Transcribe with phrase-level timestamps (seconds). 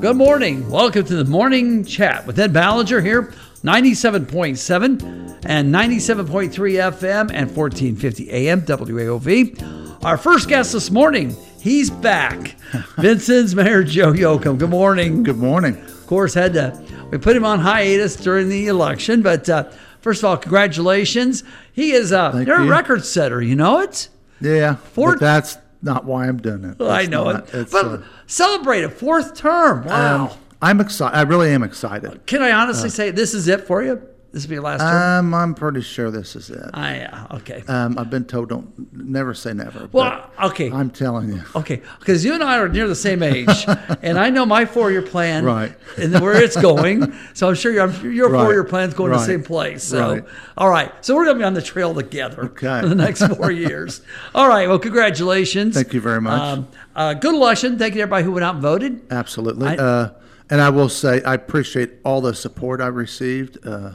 [0.00, 0.68] Good morning.
[0.70, 8.30] Welcome to the morning chat with Ed Ballinger here, 97.7 and 97.3 FM and 1450
[8.30, 10.02] AM WAOV.
[10.02, 12.56] Our first guest this morning, he's back.
[12.96, 14.58] Vincennes Mayor Joe Yochum.
[14.58, 15.22] Good morning.
[15.22, 15.76] Good morning.
[15.76, 19.64] Of course, had to, we put him on hiatus during the election, but uh,
[20.00, 21.44] first of all, congratulations.
[21.74, 24.08] He is a, you're a record setter, you know it?
[24.40, 26.80] Yeah, Four- that's not why I'm doing it.
[26.80, 27.54] I know not.
[27.54, 27.70] it.
[27.70, 29.84] But uh, celebrate a fourth term.
[29.84, 30.28] Wow.
[30.28, 31.16] um, I'm excited.
[31.16, 32.26] I really am excited.
[32.26, 34.02] Can I honestly say this is it for you?
[34.32, 35.26] This will be your last term?
[35.26, 36.70] Um, I'm pretty sure this is it.
[36.72, 37.26] Ah, yeah.
[37.32, 37.64] Okay.
[37.66, 39.88] Um, I've been told don't never say never.
[39.90, 40.70] Well, but okay.
[40.70, 41.42] I'm telling you.
[41.56, 43.48] Okay, because you and I are near the same age,
[44.02, 45.72] and I know my four-year plan, Right.
[45.98, 47.12] and where it's going.
[47.34, 48.44] So I'm sure your your Right.
[48.44, 49.82] four-year plan's going to the same place.
[49.82, 50.24] So, Right.
[50.56, 50.92] all right.
[51.04, 52.80] So we're going to be on the trail together Okay.
[52.82, 54.00] for the next four years.
[54.32, 54.68] All right.
[54.68, 55.74] Well, congratulations.
[55.74, 56.40] Thank you very much.
[56.40, 57.78] Um, uh, good election.
[57.78, 59.00] Thank you to everybody who went out and voted.
[59.10, 59.68] Absolutely.
[59.68, 60.10] I- uh,
[60.48, 63.58] and I will say I appreciate all the support I received.
[63.66, 63.92] Uh,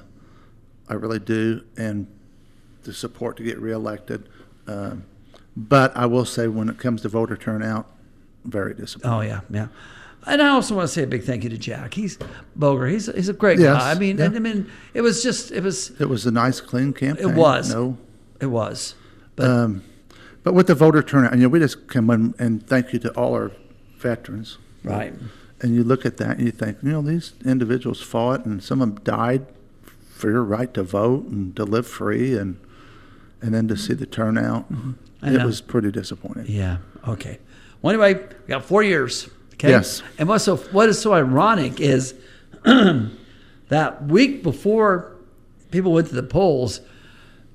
[0.89, 2.07] I really do, and
[2.83, 4.29] the support to get reelected.
[4.67, 5.03] Um,
[5.57, 7.87] but I will say when it comes to voter turnout,
[8.43, 9.15] very disappointed.
[9.15, 9.67] Oh yeah, yeah.
[10.27, 11.93] And I also want to say a big thank you to Jack.
[11.93, 12.17] He's
[12.55, 12.87] Boger.
[12.87, 13.91] He's he's a great Yes, guy.
[13.91, 14.25] I mean, yeah.
[14.25, 17.29] I mean, it was just it was It was a nice, clean campaign.
[17.29, 17.97] it was No
[18.41, 18.95] it was.
[19.35, 19.83] But Um,
[20.43, 23.11] but with the voter turnout, you know, we just come in and thank you to
[23.11, 23.51] all our
[23.97, 24.57] veterans.
[24.83, 25.13] right.
[25.61, 28.81] And you look at that and you think, you know, these individuals fought and some
[28.81, 29.45] of them died
[30.15, 32.57] for your right to vote and to live free and
[33.41, 34.93] and then to see the turnout, Mm-hmm.
[35.35, 36.45] It was pretty disappointing.
[36.47, 36.77] Yeah.
[37.07, 37.39] Okay.
[37.81, 39.27] Well, anyway, we got four years.
[39.53, 39.69] Okay.
[39.69, 40.03] Yes.
[40.19, 42.13] And what's so what is so ironic is
[43.69, 45.15] that week before
[45.71, 46.81] people went to the polls,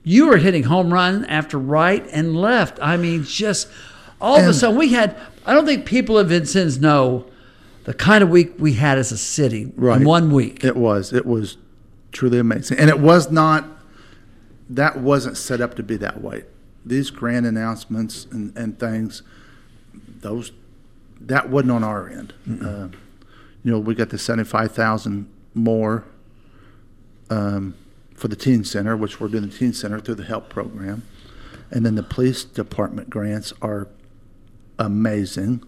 [0.02, 2.78] you were hitting home run after right and left.
[2.82, 3.68] I mean, just
[4.20, 5.16] all of a sudden we had.
[5.46, 7.26] I don't think people in Vincennes know
[7.84, 10.00] the kind of week we had as a city Right.
[10.00, 10.64] in one week.
[10.64, 11.12] It was.
[11.12, 11.56] It was
[12.12, 12.78] truly amazing.
[12.78, 13.64] And it was not,
[14.68, 16.44] that wasn't set up to be that way.
[16.84, 19.22] These grand announcements and, and things,
[20.20, 20.52] those,
[21.20, 22.32] that wasn't on our end.
[22.48, 22.88] Uh,
[23.62, 26.04] you know, we got the 75,000 more
[27.28, 27.74] um,
[28.14, 31.02] for the teen center, which we're doing the teen center through the help program.
[31.70, 33.88] And then the police department grants are
[34.78, 35.62] amazing.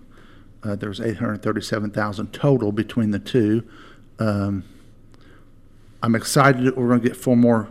[0.62, 3.68] Uh, there's 837,000 total between the two.
[4.18, 4.64] Um,
[6.02, 7.68] I'm excited that we're going to get four more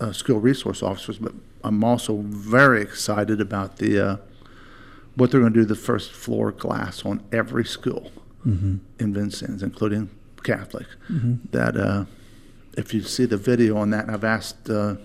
[0.00, 1.32] uh, school resource officers, but
[1.64, 4.16] I'm also very excited about the uh,
[5.16, 8.12] what they're going to do the first floor glass on every school
[9.00, 10.10] in Vincennes, including
[10.44, 10.86] Catholic.
[11.50, 12.04] That uh,
[12.76, 14.96] if you see the video on that, and I've asked uh,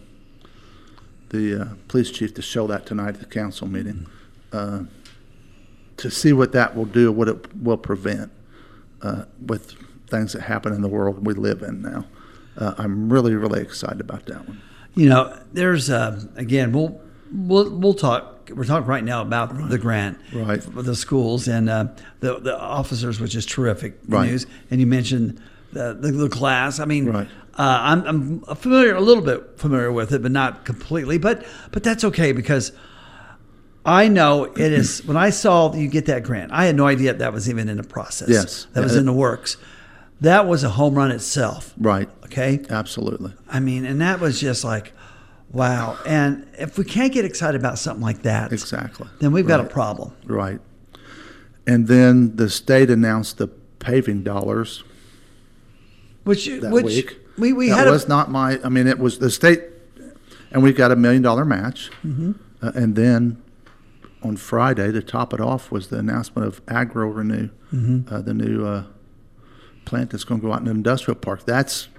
[1.30, 4.06] the uh, police chief to show that tonight at the council meeting
[4.52, 4.84] uh,
[5.98, 8.32] to see what that will do, what it will prevent
[9.02, 9.72] uh, with
[10.08, 12.06] things that happen in the world we live in now.
[12.58, 14.62] Uh, I'm really, really excited about that one.
[14.96, 17.00] You know, there's uh, again, we'll
[17.32, 18.50] we'll we'll talk.
[18.54, 20.62] We're talking right now about the grant Right.
[20.62, 21.88] for the schools and uh,
[22.20, 24.30] the the officers, which is terrific Right.
[24.30, 24.46] news.
[24.70, 25.40] And you mentioned
[25.72, 26.80] the the, the class.
[26.80, 27.28] I mean, Right.
[27.58, 31.18] uh, I'm I'm familiar a little bit familiar with it, but not completely.
[31.18, 32.72] But but that's okay because.
[33.84, 35.04] I know it is.
[35.06, 37.78] When I saw you get that grant, I had no idea that was even in
[37.78, 38.30] the process.
[38.30, 38.68] Yes.
[38.74, 39.58] that was in the works.
[40.22, 41.74] That was a home run itself.
[41.78, 42.08] Right.
[42.26, 43.34] Okay, Absolutely.
[43.50, 44.94] I mean, and that was just like,
[45.52, 45.98] wow.
[46.06, 49.08] And if we can't get excited about something like that, Exactly.
[49.20, 50.14] then we've got a problem.
[50.26, 50.59] Right.
[51.68, 53.48] And then the state announced the
[53.80, 54.84] paving dollars
[56.24, 57.18] Which, that which week.
[57.38, 58.59] we we that had was a, not my.
[58.64, 59.62] I mean, it was the state,
[60.52, 61.90] and we got a million dollar match.
[62.06, 62.32] Mm-hmm.
[62.62, 63.42] Uh, and then
[64.24, 68.14] on Friday, to top it off, was the announcement of Agro Renew, Mm-hmm.
[68.14, 68.84] uh, the new uh,
[69.91, 71.46] plant that's going to go out in an industrial park.
[71.46, 71.90] That's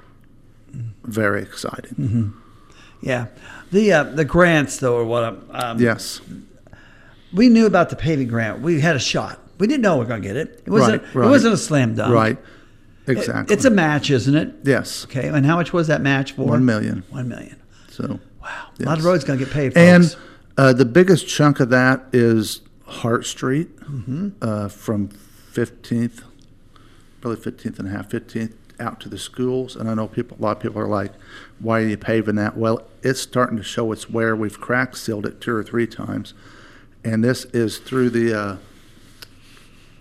[1.04, 1.94] very exciting.
[1.94, 2.28] Mm-hmm.
[3.02, 3.26] yeah.
[3.70, 5.22] The uh, the grants though, or what?
[5.24, 6.20] I'm- Um, Yes.
[7.32, 8.60] we knew about the paving grant.
[8.62, 9.38] We had a shot.
[9.58, 10.62] We didn't know we are going to get it.
[10.66, 11.02] It wasn't.
[11.02, 11.26] Right, right.
[11.26, 12.12] It wasn't a slam dunk.
[12.14, 12.38] Right.
[12.38, 13.52] It- Exactly.
[13.52, 14.54] it's a match, isn't it?
[14.64, 15.04] yes.
[15.06, 15.26] Okay.
[15.28, 16.46] And how much was that match for?
[16.46, 17.02] One million.
[17.10, 17.56] One million.
[17.90, 18.20] So.
[18.40, 18.68] Wow.
[18.80, 19.76] A lot of roads going to get paved.
[19.76, 20.16] And
[20.56, 24.28] uh, the biggest chunk of that is Hart Street Mm-hmm.
[24.40, 25.08] uh, from
[25.52, 26.22] 15th,
[27.24, 29.76] really 15th and a half, 15th out to the schools.
[29.76, 31.12] And I know people, a lot of people are like,
[31.60, 32.56] why are you paving that?
[32.56, 34.34] Well, it's starting to show its wear.
[34.34, 36.34] We've crack sealed it two or three times.
[37.04, 38.56] And this is through the uh,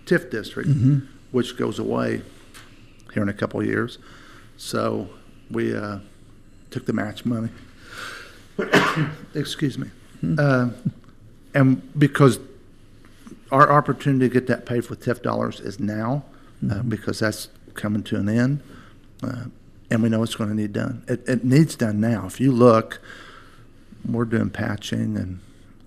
[0.06, 1.06] TIF district, Mm-hmm.
[1.30, 2.22] which goes away
[3.14, 3.98] here in a couple of years.
[4.56, 5.08] So
[5.50, 5.98] we uh,
[6.70, 7.50] took the match money.
[9.34, 9.88] Excuse me.
[10.38, 10.70] Uh,
[11.54, 12.38] and because
[13.50, 16.24] our opportunity to get that paid with TIF dollars is now,
[16.70, 18.62] uh, because that's coming to an end,
[19.22, 19.44] uh,
[19.90, 21.04] and we know it's going to need done.
[21.08, 22.26] It, it needs done now.
[22.26, 23.00] If you look,
[24.08, 25.40] we're doing patching and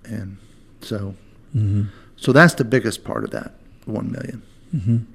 [0.04, 0.36] and
[0.80, 1.14] so
[2.16, 3.54] so that's the biggest part of that
[3.86, 5.06] one million.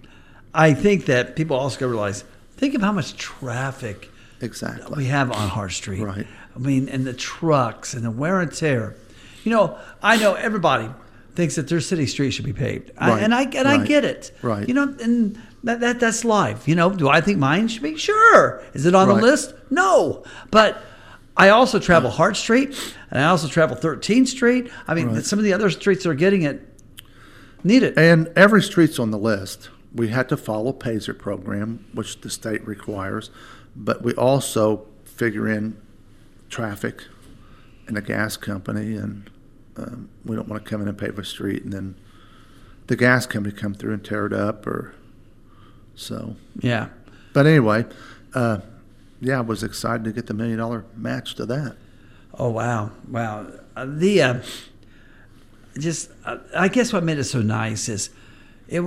[0.54, 2.24] I think that people also realize.
[2.58, 4.10] Think of how much traffic
[4.40, 4.98] Exactly.
[4.98, 6.02] we have on Hart Street.
[6.02, 6.28] Right.
[6.56, 8.96] I mean, and the trucks and the wear and tear.
[9.44, 10.90] You know, I know everybody
[11.36, 14.32] thinks that their city street should be paved, I, and I and I get it.
[14.42, 14.68] right.
[14.68, 16.68] You know, and that, that that's life.
[16.68, 17.96] You know, do I think mine should be?
[17.98, 18.64] Sure.
[18.74, 19.16] Is it on Right.
[19.16, 19.54] the list?
[19.70, 20.24] No.
[20.50, 20.82] But
[21.38, 22.76] I also travel Hart Street,
[23.10, 24.70] and I also travel 13th Street.
[24.88, 25.24] I mean, Right.
[25.26, 26.68] some of the other streets that are getting it
[27.64, 27.98] need it.
[27.98, 29.70] And every street's on the list.
[29.94, 33.30] We had to follow PASER program, which the state requires,
[33.76, 35.78] but we also figure in
[36.50, 37.04] traffic
[37.88, 39.30] and the gas company, and
[39.82, 41.96] um, we don't want to come in and pave a street and then
[42.88, 44.94] the gas company come through and tear it up, or
[45.96, 46.36] so.
[46.60, 46.90] yeah.
[47.34, 47.86] But anyway,
[48.34, 48.60] uh,
[49.22, 51.78] yeah, I was excited to get the million dollar match to that.
[52.34, 53.48] Oh wow, wow.
[53.76, 54.40] Uh, the uh,
[55.78, 58.10] just uh, I guess what made it so nice is
[58.68, 58.82] it.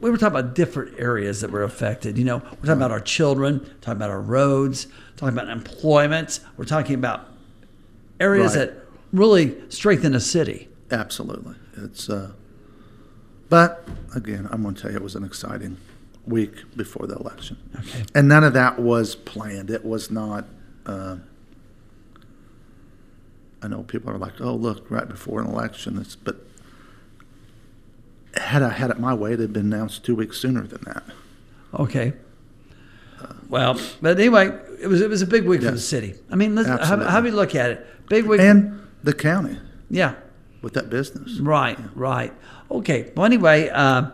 [0.00, 2.18] We were talking about different areas that were affected.
[2.18, 4.86] You know, we're talking about our children, talking about our roads,
[5.16, 6.38] talking about employment.
[6.56, 7.26] We're talking about
[8.20, 8.66] areas Right.
[8.66, 10.68] that really strengthen a city.
[10.90, 11.54] Absolutely.
[11.76, 12.32] It's, uh,
[13.48, 15.76] but again, I'm going to tell you, it was an exciting
[16.26, 17.56] week before the election.
[17.78, 18.04] Okay.
[18.14, 19.70] And none of that was planned.
[19.70, 20.46] It was not,
[20.86, 21.16] uh,
[23.62, 25.98] I know people are like, oh, look, right before an election.
[25.98, 26.36] It's, but
[28.34, 31.02] had I had it my way, had been announced two weeks sooner than that.
[31.74, 32.12] Okay.
[33.48, 36.14] Well, but anyway, it was it was a big week for the city.
[36.30, 38.08] I mean, let's, how, how do you look at it?
[38.08, 38.40] Big week.
[38.40, 39.58] And the county
[39.90, 40.14] yeah.
[40.62, 41.38] with that business.
[41.40, 42.32] Right, right.
[42.70, 43.12] Okay.
[43.16, 44.10] Well, anyway, uh,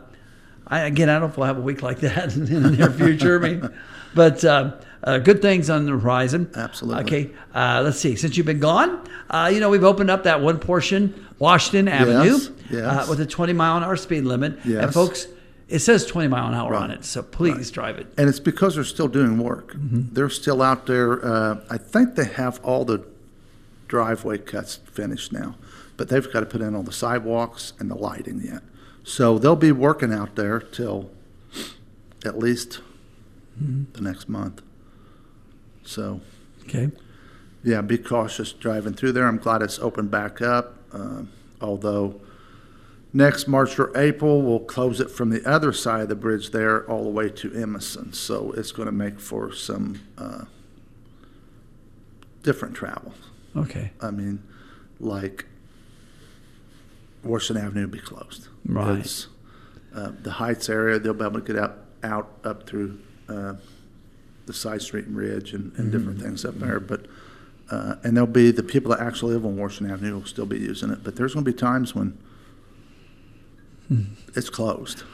[0.66, 2.90] I, again, I don't know if we'll have a week like that in the near
[2.90, 3.44] future.
[3.44, 3.74] I mean,
[4.14, 6.50] but uh, uh, good things on the horizon.
[6.54, 7.02] Absolutely.
[7.04, 7.30] Okay.
[7.54, 8.16] Uh, let's see.
[8.16, 12.38] Since you've been gone, uh, you know, we've opened up that one portion, Washington Avenue,
[12.70, 12.72] yes.
[12.72, 14.64] Uh, with a 20 mile an hour speed limit.
[14.64, 15.26] And folks,
[15.68, 18.06] it says 20 mile an hour on it, so please drive it.
[18.16, 19.74] And it's because they're still doing work.
[19.76, 21.24] They're still out there.
[21.24, 23.04] Uh, I think they have all the
[23.98, 25.54] driveway cuts finished now,
[25.96, 28.60] but they've got to put in all the sidewalks and the lighting yet.
[29.04, 31.12] So they'll be working out there till
[32.24, 32.80] at least
[33.56, 34.62] the next month.
[35.84, 36.20] So,
[36.64, 36.90] Okay.
[37.62, 39.28] yeah, be cautious driving through there.
[39.28, 41.28] I'm glad it's opened back up, um,
[41.60, 42.20] although
[43.12, 46.84] next March or April, we'll close it from the other side of the bridge there
[46.90, 48.12] all the way to Emerson.
[48.12, 50.46] So it's going to make for some uh,
[52.42, 53.14] different travel.
[53.56, 53.90] Okay.
[54.00, 54.42] I mean,
[55.00, 55.46] like
[57.22, 58.48] Washington Avenue will be closed.
[58.66, 59.26] Right.
[59.94, 62.98] Uh, the Heights area, they'll be able to get out, out up through
[63.28, 63.54] uh,
[64.46, 66.80] the side street and Ridge and, and different things up there.
[66.80, 67.06] But
[67.70, 70.58] uh, and there'll be the people that actually live on Washington Avenue will still be
[70.58, 71.02] using it.
[71.02, 72.18] But there's going to be times when
[74.34, 75.04] it's closed.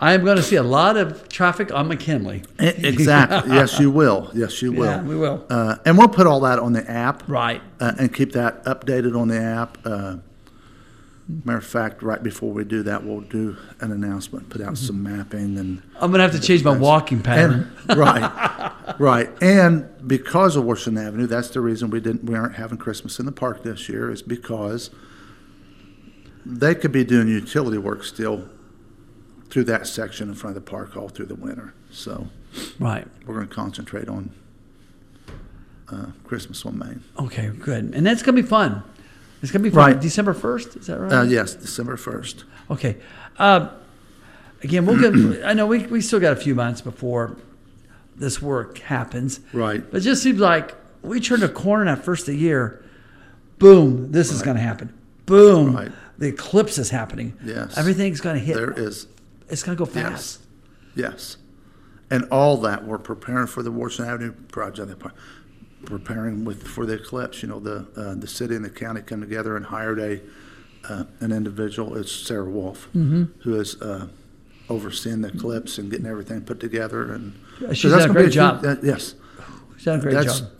[0.00, 2.44] I am going to see a lot of traffic on McKinley.
[2.58, 3.50] Exactly.
[3.54, 4.30] yes, you will.
[4.32, 4.84] Yes, you will.
[4.84, 5.44] Yeah, we will.
[5.50, 7.24] Uh, and we'll put all that on the app.
[7.28, 7.60] Right.
[7.80, 9.78] uh, and keep that updated on the app.
[9.84, 10.18] Uh,
[11.44, 15.02] matter of fact, right before we do that, we'll do an announcement, put out some
[15.02, 15.82] mapping and.
[15.96, 17.70] I'm going to have to change my walking pattern.
[17.88, 22.54] and right, right, and because of Washington Avenue, that's the reason we didn't we aren't
[22.54, 24.90] having Christmas in the park this year is because
[26.46, 28.48] they could be doing utility work still
[29.50, 31.74] through that section in front of the park all through the winter.
[31.90, 32.28] So
[32.78, 33.06] right.
[33.26, 34.30] we're going to concentrate on
[35.90, 37.02] uh, Christmas on Main.
[37.18, 37.94] Okay, good.
[37.94, 38.82] And that's going to be fun.
[39.42, 39.92] It's going to be fun.
[39.92, 40.00] Right.
[40.00, 41.12] December 1st, is that right?
[41.12, 42.44] Uh, yes, December first.
[42.70, 42.96] Okay.
[43.38, 43.70] Uh,
[44.62, 47.36] again, we'll get, I know we, we still got a few months before
[48.16, 49.40] this work happens.
[49.52, 49.88] Right.
[49.90, 52.84] But it just seems like we turned a corner that first of the year.
[53.58, 54.92] Boom, this is going to happen.
[55.26, 55.92] Boom, Right.
[56.16, 57.36] the eclipse is happening.
[57.44, 57.76] Yes.
[57.76, 58.54] Everything's going to hit.
[58.54, 59.06] There is
[59.48, 60.40] It's going to go fast.
[60.94, 61.36] Yes, yes.
[62.10, 65.02] And all that, we're preparing for the Washington Avenue project,
[65.84, 67.42] preparing with, for the eclipse.
[67.42, 70.20] You know, the, uh, the city and the county come together and hired a,
[70.88, 73.24] uh, an individual, it's Sarah Wolf, Mm-hmm.
[73.42, 74.08] who is uh,
[74.70, 77.12] overseeing the eclipse and getting everything put together.
[77.12, 77.34] And
[77.72, 78.62] she's that's done a great job.
[78.62, 79.14] huge- that- Yes,
[79.76, 80.50] She's done a great that's, job.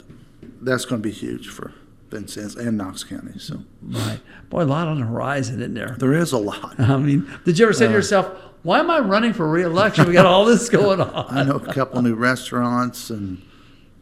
[0.63, 1.73] that's going to be huge for
[2.11, 3.39] Vincennes and Knox County.
[3.39, 4.21] So Right.
[4.49, 5.97] Boy, a lot on the horizon, isn't there?
[5.99, 6.79] there is a lot.
[6.79, 8.29] I mean, did you ever say Uh, to yourself,
[8.63, 10.07] why am I running for reelection?
[10.07, 11.27] We got all this going on.
[11.37, 13.43] I know a couple new restaurants and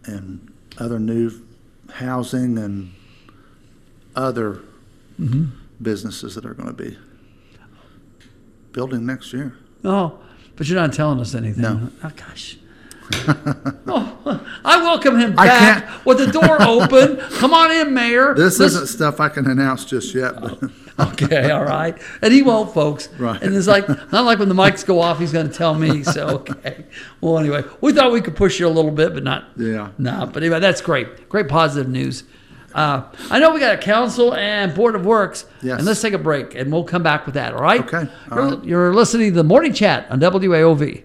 [0.05, 1.31] and other new
[1.91, 2.93] housing and
[4.15, 4.61] other
[5.21, 5.47] mm-hmm.
[5.83, 6.97] businesses that are going to be
[8.73, 9.57] building next year.
[9.85, 10.19] Oh,
[10.55, 11.63] But you're not telling us anything.
[11.63, 11.91] No.
[12.05, 12.59] Oh gosh.
[13.87, 17.17] Oh, I welcome him I back with the door open.
[17.39, 18.35] Come on in, Mayor.
[18.35, 20.41] This Let's- isn't stuff I can announce just yet.
[20.41, 20.59] But
[20.99, 21.95] Okay, all right.
[22.23, 23.11] And he won't, folks.
[23.19, 23.41] Right.
[23.43, 26.03] And it's like, not like when the mics go off, he's going to tell me.
[26.03, 26.87] So, okay.
[27.21, 29.45] Well, anyway, we thought we could push you a little bit, but not.
[29.59, 29.91] Yeah.
[29.99, 31.29] No, but anyway, that's great.
[31.29, 32.25] Great positive news.
[32.75, 35.45] Uh, I know we got a council and board of works.
[35.63, 35.79] Yes.
[35.79, 37.81] And let's take a break and we'll come back with that, all right?
[37.81, 38.65] Okay, all You're, right.
[38.65, 41.05] you're listening to the morning chat on WAOV.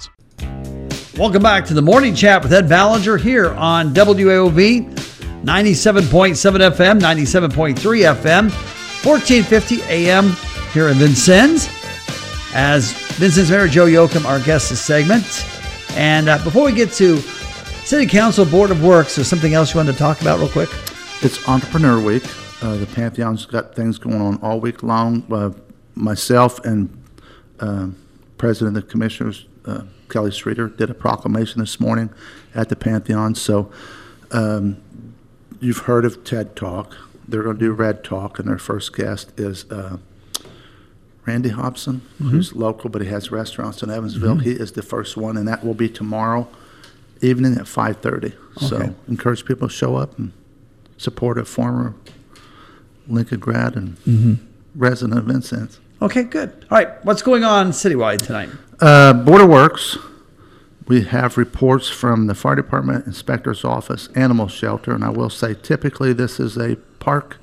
[1.21, 4.91] Welcome back to the morning chat with Ed Ballinger here on WAOV
[5.43, 8.49] 97.7 FM, 97.3 FM,
[9.05, 10.31] 1450 AM
[10.73, 11.69] here in Vincennes.
[12.55, 15.45] As Vincennes Mayor Joe Yochum, our guest this segment.
[15.91, 19.77] And uh, before we get to City Council Board of Works, there's something else you
[19.77, 20.69] wanted to talk about real quick?
[21.21, 22.23] It's Entrepreneur Week.
[22.63, 25.23] Uh, the Pantheon's got things going on all week long.
[25.31, 25.51] Uh,
[25.93, 26.89] myself and
[27.59, 27.89] uh,
[28.39, 32.09] President of the Commissioners, uh, Kelly Streeter, did a proclamation this morning
[32.53, 33.33] at the Pantheon.
[33.35, 33.71] So
[34.31, 34.77] um,
[35.59, 36.95] you've heard of TED Talk.
[37.27, 39.97] They're going to do Red Talk, and their first guest is uh,
[41.25, 44.37] Randy Hobson, who's local, but he has restaurants in Evansville.
[44.37, 46.47] He is the first one, and that will be tomorrow
[47.21, 48.25] evening at 5.30.
[48.25, 48.35] Okay.
[48.65, 50.33] So encourage people to show up and
[50.97, 51.93] support a former
[53.07, 53.97] Lincoln grad and
[54.75, 55.79] resident of Vincennes.
[56.01, 56.65] Okay, good.
[56.71, 58.49] All right, what's going on citywide tonight?
[58.79, 59.99] Uh, Board of Works,
[60.87, 65.53] we have reports from the fire department, inspector's office, animal shelter, and I will say
[65.53, 67.37] typically this is a park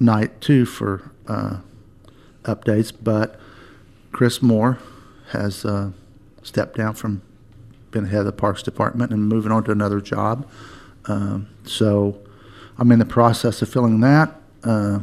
[0.00, 1.58] night too for uh,
[2.42, 3.38] updates, but
[4.10, 4.80] Chris Moore
[5.30, 5.92] has uh,
[6.42, 7.22] stepped down from
[7.92, 10.50] being head of the Parks Department and moving on to another job.
[11.04, 12.18] Um, so
[12.76, 14.34] I'm in the process of filling that,
[14.64, 14.98] uh,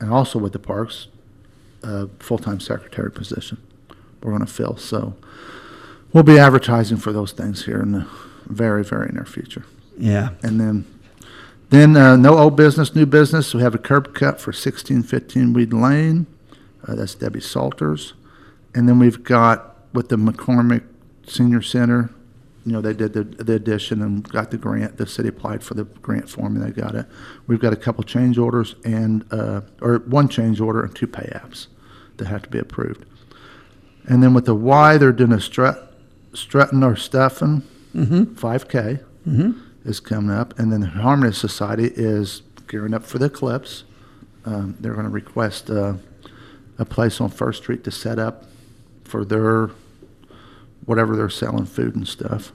[0.00, 1.06] and also with the Parks,
[1.86, 3.58] uh, full-time secretary position
[4.22, 4.76] we're going to fill.
[4.76, 5.14] So
[6.12, 8.06] we'll be advertising for those things here in the
[8.46, 9.64] very, very near future.
[9.96, 10.30] Yeah.
[10.42, 10.84] And then,
[11.70, 13.54] then uh, no old business, new business.
[13.54, 16.26] We have a curb cut for 1615 Weed Lane.
[16.86, 18.14] Uh, that's Debbie Salters.
[18.74, 20.84] And then we've got with the McCormick
[21.26, 22.10] Senior Center,
[22.64, 24.96] you know, they did the, the addition and got the grant.
[24.96, 27.06] The city applied for the grant form and they got it.
[27.46, 31.30] We've got a couple change orders and, uh, or one change order and two pay
[31.32, 31.68] apps
[32.18, 33.04] that have to be approved.
[34.06, 35.94] And then with the Y, they're doing a strut,
[36.32, 37.62] strutting or stuffing,
[38.36, 39.00] 5K
[39.84, 40.58] is coming up.
[40.58, 43.84] And then the Harmony Society is gearing up for the eclipse.
[44.44, 45.94] Um, they're going to request uh,
[46.78, 48.44] a place on First Street to set up
[49.04, 49.70] for their
[50.84, 52.52] whatever they're selling, food and stuff.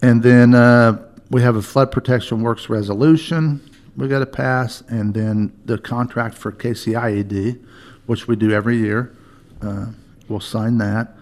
[0.00, 3.60] And then uh, we have a flood protection works resolution
[3.96, 7.62] we got to pass, and then the contract for KCIED,
[8.06, 9.14] which we do every year.
[9.62, 9.86] Uh,
[10.28, 11.14] we'll sign that,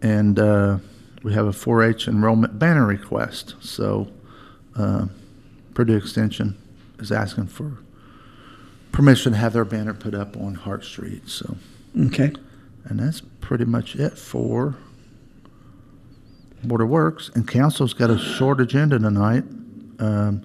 [0.00, 0.78] and uh,
[1.22, 3.54] we have a 4-H enrollment banner request.
[3.60, 4.08] So
[4.76, 5.06] uh,
[5.74, 6.56] Purdue Extension
[6.98, 7.78] is asking for
[8.92, 11.28] permission to have their banner put up on Hart Street.
[11.28, 11.56] So,
[12.06, 12.32] Okay.
[12.84, 14.76] and that's pretty much it for
[16.62, 17.30] Board of Works.
[17.34, 19.44] And Council's got a short agenda tonight.
[19.98, 20.44] Um,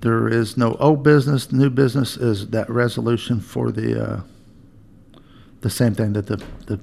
[0.00, 1.50] there is no old business.
[1.52, 4.20] New business is that resolution for the uh,
[5.60, 6.36] the same thing that the
[6.66, 6.78] the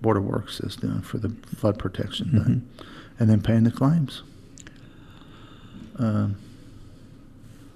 [0.00, 2.84] Board of Works is doing for the flood protection thing,
[3.18, 4.22] and then paying the claims.
[5.98, 6.36] Um,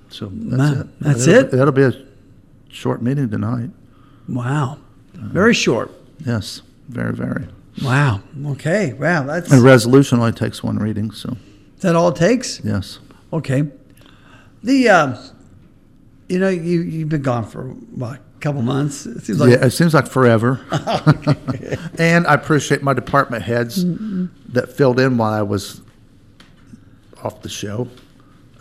[0.09, 1.01] so that's it.
[1.01, 1.51] that's That'll- it?
[1.53, 1.93] That'll be a
[2.71, 3.71] short meeting tonight.
[4.29, 4.79] Wow.
[5.15, 5.91] Very short.
[6.25, 7.47] Yes, very, very.
[7.83, 8.23] Wow.
[8.47, 8.93] Okay.
[8.93, 9.25] Wow.
[9.25, 11.37] That's And a resolution only takes one reading, so
[11.77, 12.61] is that all it takes?
[12.65, 12.99] yes.
[13.33, 13.69] Okay.
[14.63, 15.23] The uh,
[16.29, 19.07] you know you you've been gone for what a couple months.
[19.07, 20.61] It seems like yeah, it seems like forever.
[21.99, 23.85] and I appreciate my department heads
[24.49, 25.83] that filled in while I was
[27.23, 27.89] off the show.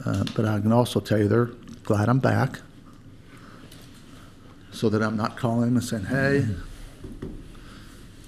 [0.06, 1.52] Uh, but I can also tell you they're
[1.84, 2.60] glad I'm back,
[4.72, 6.46] so that I'm not calling them and saying, "Hey,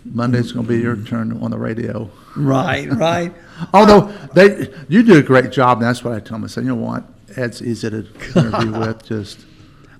[0.03, 3.33] Monday's going to be your turn on the radio." right, right.
[3.73, 6.45] Although they, you do a great job, and that's what I tell them.
[6.45, 7.03] I say, you know what,
[7.37, 7.97] Ed's easy to
[8.35, 9.05] interview with.
[9.05, 9.45] Just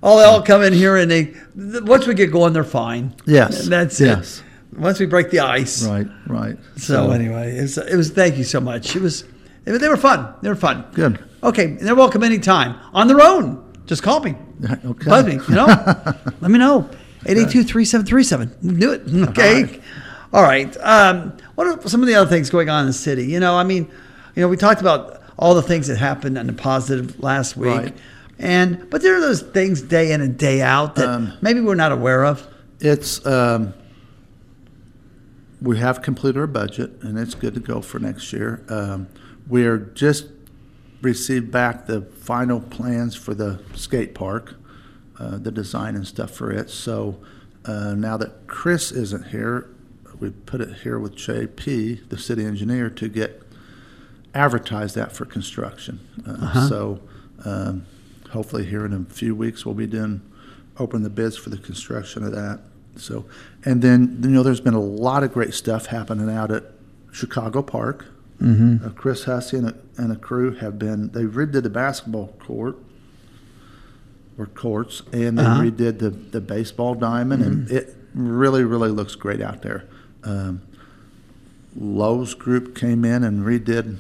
[0.02, 3.14] Oh, they all come in here and they once we get going, they're fine.
[3.26, 4.44] Yes, that's yes.
[4.72, 4.80] it.
[4.80, 5.86] once we break the ice.
[5.86, 6.58] Right, right.
[6.78, 8.12] So, anyway, it was, it was.
[8.12, 8.96] Thank you so much.
[8.96, 9.26] It was.
[9.66, 10.34] They were fun.
[10.42, 10.86] They were fun.
[10.94, 11.24] Good.
[11.44, 13.74] Okay, they're welcome anytime on their own.
[13.86, 14.36] Just call me.
[14.86, 15.10] Okay.
[15.10, 15.34] Buzz me.
[15.34, 15.66] You know.
[16.42, 16.90] Let me know.
[17.24, 18.80] 882-3737.
[18.80, 19.30] Do it.
[19.30, 19.64] Okay.
[19.64, 19.82] right.
[20.34, 20.78] All right.
[20.82, 23.26] Um, what are some of the other things going on in the city?
[23.26, 23.90] You know, I mean,
[24.36, 27.76] you know, we talked about all the things that happened on the positive last week.
[27.76, 27.98] Right.
[28.38, 31.76] And but there are those things day in and day out that Um, maybe we're
[31.76, 32.46] not aware of.
[32.80, 33.74] It's, um,
[35.62, 38.64] we have completed our budget and it's good to go for next year.
[38.70, 39.08] Um,
[39.48, 40.28] we are just
[41.02, 44.56] received back the final plans for the skate park,
[45.18, 46.70] uh, the design and stuff for it.
[46.70, 47.20] So,
[47.66, 49.70] uh, now that Chris isn't here,
[50.20, 53.49] we put it here with JP, the city engineer, to get
[54.34, 56.00] advertise that for construction.
[56.26, 57.00] Uh, So,
[57.46, 57.86] um,
[58.32, 60.22] hopefully here in a few weeks, we'll be doing,
[60.78, 62.60] open the bids for the construction of that.
[62.96, 63.26] So,
[63.66, 66.64] and then, you know, there's been a lot of great stuff happening out at
[67.12, 68.06] Chicago Park.
[68.42, 72.78] Uh, Chris Hussey and a, and a crew have been, they redid the basketball court
[74.38, 75.62] or courts, and they Uh-huh.
[75.64, 79.84] redid the, the baseball diamond, and it really, really looks great out there.
[80.24, 80.62] Um,
[81.76, 83.98] Lowe's group came in and redid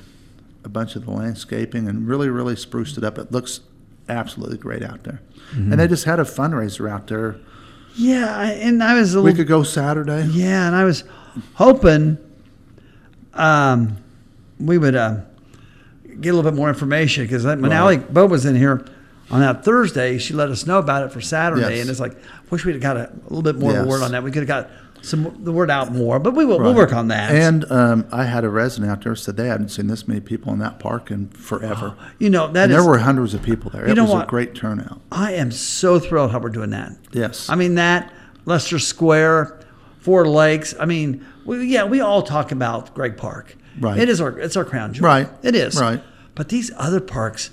[0.63, 3.17] a bunch of the landscaping and really, really spruced it up.
[3.17, 3.61] It looks
[4.07, 5.21] absolutely great out there.
[5.53, 7.37] And they just had a fundraiser out there
[7.95, 10.25] Yeah, I, and I was a a little week ago Saturday.
[10.27, 11.03] Yeah, and I was
[11.55, 12.17] hoping
[13.33, 13.97] um,
[14.59, 15.17] we would uh,
[16.19, 17.71] get a little bit more information because when Right.
[17.73, 18.85] Allie Bo was in here
[19.31, 21.81] on that Thursday, she let us know about it for Saturday, Yes.
[21.81, 23.79] and it's like I wish we'd have got a, a little bit more of a
[23.81, 23.87] Yes.
[23.87, 24.23] word on that.
[24.23, 24.69] We could have got
[25.01, 27.31] some the word out more, but we will we'll work on that.
[27.31, 30.53] And um, I had a resident out there said they hadn't seen this many people
[30.53, 31.95] in that park in forever.
[32.19, 32.75] you know that is.
[32.75, 33.85] there were hundreds of people there.
[33.85, 34.25] You it know was what?
[34.25, 35.01] a great turnout.
[35.11, 36.93] I am so thrilled how we're doing that.
[37.11, 37.49] Yes.
[37.49, 38.11] I mean that
[38.45, 39.59] Leicester Square,
[39.99, 40.73] Four Lakes.
[40.79, 43.55] I mean, we, yeah, we all talk about Gregg Park.
[43.79, 43.99] Right.
[43.99, 45.07] It is our it's our crown jewel.
[45.07, 45.29] Right.
[45.43, 45.79] It is.
[45.79, 46.01] Right.
[46.35, 47.51] But these other parks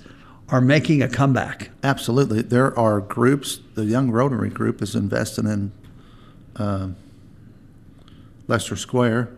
[0.49, 1.71] are making a comeback.
[1.83, 2.41] Absolutely.
[2.41, 5.71] There are groups, the Young Rotary Group is investing in
[6.55, 6.95] um,
[8.47, 9.29] Leicester Square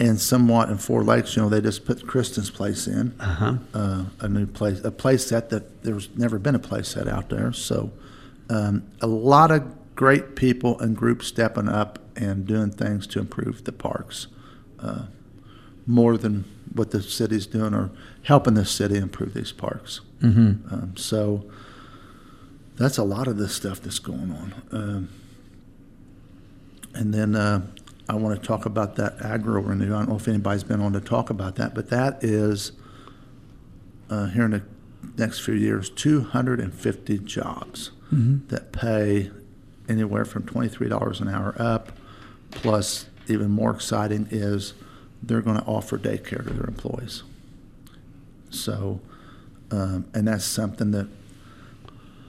[0.00, 1.36] and somewhat in Four Lakes.
[1.36, 3.54] You know, they just put Kristen's place in, Uh-huh.
[3.72, 7.28] uh, a new place, a place set that there's never been a place set out
[7.28, 7.52] there.
[7.52, 7.92] So
[8.50, 9.62] um, a lot of
[9.94, 14.26] great people and groups stepping up and doing things to improve the parks.
[14.80, 15.06] Uh,
[15.86, 17.90] more than what the city's doing or
[18.22, 20.00] helping the city improve these parks.
[20.20, 20.74] Mm-hmm.
[20.74, 21.44] Um, so
[22.76, 24.54] that's a lot of the stuff that's going on.
[24.72, 25.08] Um,
[26.94, 27.66] and then uh,
[28.08, 29.94] I want to talk about that agro renew.
[29.94, 32.72] I don't know if anybody's been on to talk about that, but that is
[34.10, 34.62] uh, here in the
[35.16, 37.90] next few years 250 jobs
[38.48, 39.30] that pay
[39.88, 41.92] anywhere from $23 an hour up.
[42.50, 44.74] Plus, even more exciting is
[45.22, 47.22] they're going to offer daycare to their employees.
[48.50, 49.00] So,
[49.70, 51.08] um, and that's something that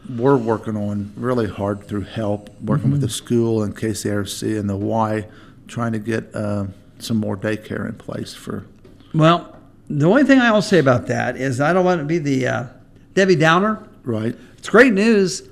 [0.10, 4.76] we're working on really hard through help, working with the school and KCRC and the
[4.76, 5.28] Y,
[5.68, 6.66] trying to get uh,
[7.00, 8.66] some more daycare in place for.
[9.14, 9.56] Well,
[9.90, 12.48] the only thing I will say about that is I don't want to be the
[12.48, 12.66] uh,
[13.14, 13.88] Debbie Downer.
[14.04, 14.36] Right.
[14.58, 15.44] It's great news.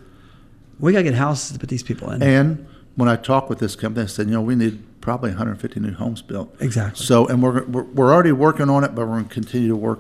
[0.80, 2.24] We got to get houses to put these people in.
[2.24, 5.80] And when I talked with this company, I said, you know, we need probably 150
[5.80, 6.56] new homes built.
[6.60, 7.06] Exactly.
[7.06, 9.76] So, and we're, we're, we're already working on it, but we're going to continue to
[9.76, 10.00] work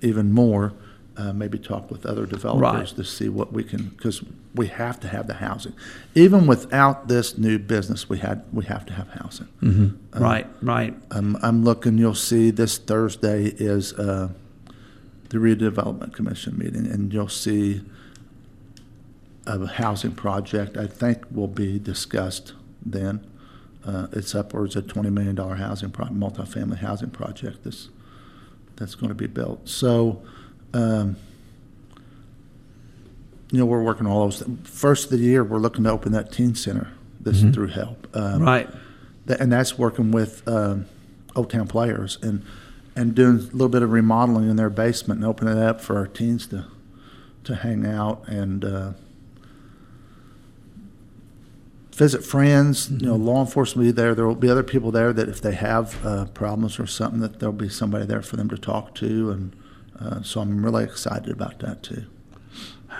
[0.00, 0.72] even more.
[1.14, 2.96] Uh, maybe talk with other developers Right.
[2.96, 4.22] to see what we can, because
[4.54, 5.74] we have to have the housing.
[6.14, 9.98] Even without this new business, we had we have to have housing.
[10.14, 10.94] right, right.
[11.10, 11.98] I'm, I'm looking.
[11.98, 14.30] You'll see this Thursday is uh,
[15.28, 17.82] the redevelopment commission meeting, and you'll see
[19.46, 20.78] a housing project.
[20.78, 23.26] I think will be discussed then.
[23.84, 27.90] Uh, it's upwards of twenty million dollar housing pro- multifamily housing project that's
[28.76, 29.68] that's going to be built.
[29.68, 30.22] So.
[30.74, 31.16] Um,
[33.50, 34.42] you know, we're working all those.
[34.64, 36.88] First of the year, we're looking to open that teen center.
[37.20, 38.08] This is through help.
[38.14, 38.68] Um, Right.
[39.26, 40.86] Th- and that's working with um,
[41.36, 42.44] Old Town players and
[42.96, 45.96] and doing a little bit of remodeling in their basement and opening it up for
[45.96, 46.64] our teens to
[47.44, 48.92] to hang out and uh,
[51.94, 52.90] visit friends.
[52.90, 54.14] You know, law enforcement will be there.
[54.14, 57.38] There will be other people there that if they have uh, problems or something, that
[57.38, 59.30] there'll be somebody there for them to talk to.
[59.30, 59.54] And
[60.02, 62.04] uh, so I'm really excited about that too.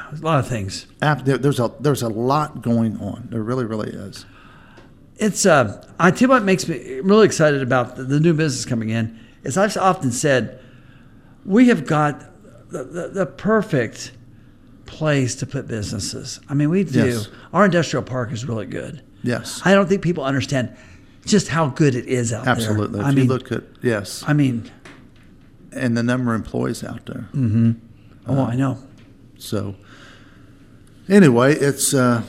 [0.09, 0.87] There's a lot of things.
[1.01, 3.29] There- There's a there's a lot going on.
[3.31, 4.25] There really really is.
[5.17, 8.65] It's uh, I tell you what makes me really excited about the, the new business
[8.65, 10.59] coming in is I've often said
[11.45, 12.21] we have got
[12.71, 14.13] the, the, the perfect
[14.87, 16.41] place to put businesses.
[16.49, 17.07] I mean, we do.
[17.07, 17.29] Yes.
[17.53, 19.03] Our industrial park is really good.
[19.23, 19.61] Yes.
[19.65, 20.75] I don't think people understand
[21.25, 22.99] just how good it is out Absolutely.
[22.99, 23.03] there.
[23.03, 24.71] If I you mean, look at yes, I mean,
[25.75, 27.29] and the number of employees out there.
[28.27, 28.79] oh, I know.
[29.39, 29.75] So
[31.09, 32.23] anyway, it's uh,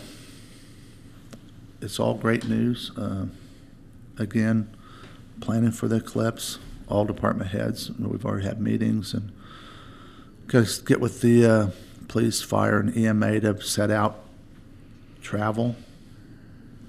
[1.82, 2.92] it's all great news.
[2.98, 3.26] Uh,
[4.18, 4.70] again,
[5.42, 6.60] planning for the eclipse.
[6.90, 7.92] All department heads.
[7.98, 9.32] We've already had meetings and
[10.86, 11.68] get with the uh,
[12.08, 14.20] police, fire, and EMA to set out
[15.22, 15.76] travel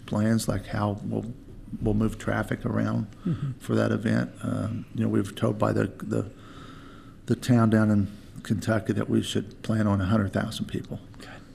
[0.07, 1.33] plans, like how we'll
[1.81, 3.07] we'll move traffic around
[3.61, 4.31] for that event.
[4.43, 6.29] Um, you know, we were told by the the
[7.27, 8.09] the town down in
[8.43, 11.01] Kentucky that we should plan on 100,000 people.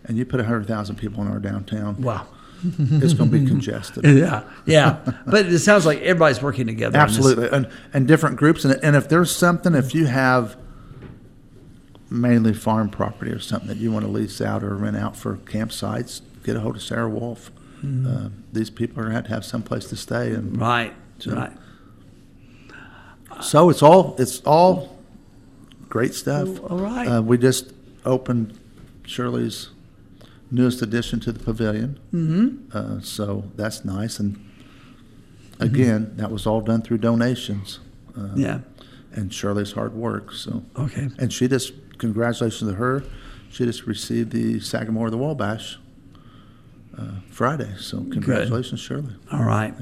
[0.05, 2.25] And you put 100,000 people in our downtown, Wow.
[2.63, 4.03] it's going to be congested.
[4.17, 4.99] Yeah, yeah.
[5.27, 6.97] but it sounds like everybody's working together.
[6.97, 7.47] Absolutely.
[7.49, 8.65] And, and different groups.
[8.65, 10.57] And, and if there's something, if you have
[12.09, 15.35] mainly farm property or something that you want to lease out or rent out for
[15.37, 17.51] campsites, get a hold of Sarah Wolf.
[17.85, 20.31] Uh, these people are going to have to have someplace to stay.
[20.33, 21.51] And Right, So- right.
[23.41, 24.97] so it's all, it's all
[25.89, 26.47] great stuff.
[26.69, 27.05] All right.
[27.07, 27.73] Uh, we just
[28.05, 28.57] opened
[29.05, 29.69] Shirley's
[30.51, 31.99] newest addition to the pavilion.
[32.13, 32.75] Mm-hmm.
[32.77, 34.19] Uh, so that's nice.
[34.19, 34.39] And
[35.59, 37.79] again, that was all done through donations.
[38.17, 38.59] Uh, Yeah.
[39.11, 40.31] And Shirley's hard work.
[40.33, 41.09] So, Okay.
[41.17, 43.03] and she just congratulations to her.
[43.49, 45.79] She just received the Sagamore of the Wabash
[46.97, 47.73] uh, Friday.
[47.79, 49.15] So congratulations, Shirley.
[49.31, 49.73] All right.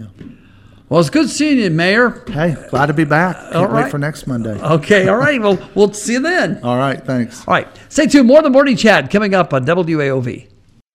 [0.90, 2.24] Well, it's good seeing you, Mayor.
[2.28, 3.36] Hey, glad to be back.
[3.36, 3.84] Can't All right.
[3.84, 4.58] wait for next Monday.
[4.62, 5.10] Okay.
[5.10, 5.42] All right.
[5.42, 6.62] Well, we'll see you then.
[6.64, 7.46] All right, thanks.
[7.46, 7.68] All right.
[7.90, 8.28] Stay tuned.
[8.28, 10.48] More of the morning chat coming up on WAOV.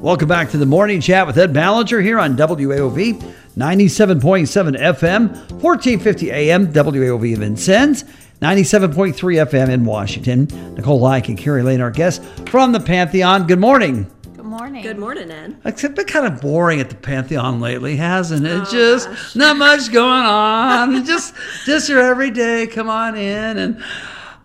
[0.00, 3.20] Welcome back to the morning chat with Ed Ballinger here on WAOV
[3.56, 5.28] 97.7 FM,
[5.60, 8.04] 1450 AM, WAOV in Vincennes,
[8.40, 10.46] 97.3 FM in Washington.
[10.46, 13.48] Nichole Like and Karie Lane, our guests from the Pantheon.
[13.48, 14.08] Good morning.
[14.36, 14.84] Good morning.
[14.84, 15.56] Good morning, Ed.
[15.64, 18.68] It's been kind of boring at the Pantheon lately, hasn't it?
[18.70, 21.04] just not much going on.
[21.06, 21.34] just
[21.64, 22.68] just your everyday.
[22.68, 23.82] Come on in, and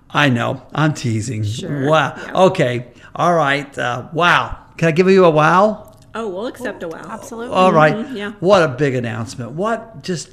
[0.09, 1.43] I know I'm teasing.
[1.43, 1.87] Sure.
[1.87, 2.15] Wow.
[2.17, 2.41] Yeah.
[2.45, 2.87] Okay.
[3.15, 3.77] All right.
[3.77, 4.62] Uh, wow.
[4.77, 5.91] Can I give you a wow?
[6.15, 7.01] Oh, we'll accept a wow.
[7.09, 7.55] Absolutely.
[7.55, 7.95] All right.
[7.95, 8.31] Mhm, yeah.
[8.39, 9.51] What a big announcement.
[9.51, 10.29] What just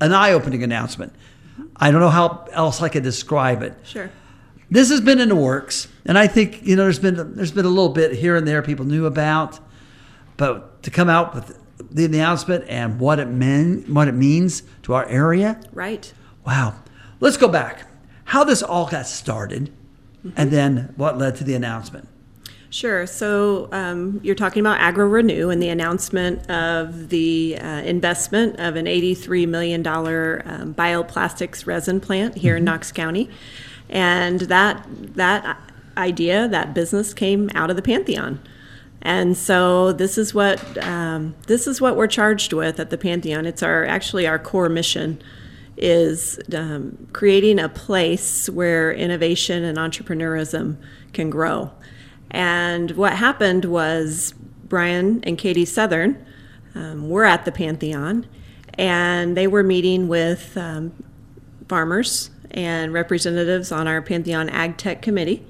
[0.00, 1.12] an eye-opening announcement.
[1.76, 3.74] I don't know how else I could describe it.
[3.84, 4.10] Sure.
[4.70, 7.64] This has been in the works, and I think you know there's been there's been
[7.64, 9.58] a little bit here and there people knew about,
[10.36, 11.58] but to come out with
[11.90, 16.12] the announcement and what it mean what it means to our area, Right.
[16.46, 16.74] wow.
[17.20, 17.86] Let's go back.
[18.24, 19.70] How this all got started,
[20.36, 22.06] and then what led to the announcement.
[22.70, 23.06] Sure.
[23.06, 28.76] So um, you're talking about Agro Renew and the announcement of the uh, investment of
[28.76, 33.30] an $83 million um, bioplastics resin plant here in Knox County.
[33.88, 35.58] And that, that
[35.96, 38.40] idea, that business came out of the Pantheon.
[39.00, 43.46] And so this is what um, this is what we're charged with at the Pantheon.
[43.46, 45.22] It's our actually our core mission
[45.76, 50.76] is um, creating a place where innovation and entrepreneurism
[51.12, 51.70] can grow.
[52.30, 56.24] And what happened was Brian and Katie Southern
[56.74, 58.26] um, were at the Pantheon,
[58.74, 60.92] and they were meeting with um,
[61.68, 65.44] farmers and representatives on our Pantheon Ag Tech Committee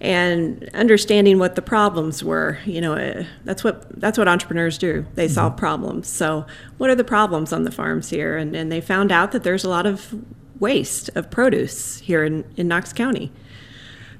[0.00, 2.58] and understanding what the problems were.
[2.64, 5.06] You know uh, that's what that's what entrepreneurs do.
[5.14, 6.08] They solve problems.
[6.08, 6.44] So
[6.76, 8.36] what are the problems on the farms here?
[8.36, 10.14] And, and they found out that there's a lot of
[10.58, 13.32] waste of produce here in, in knox county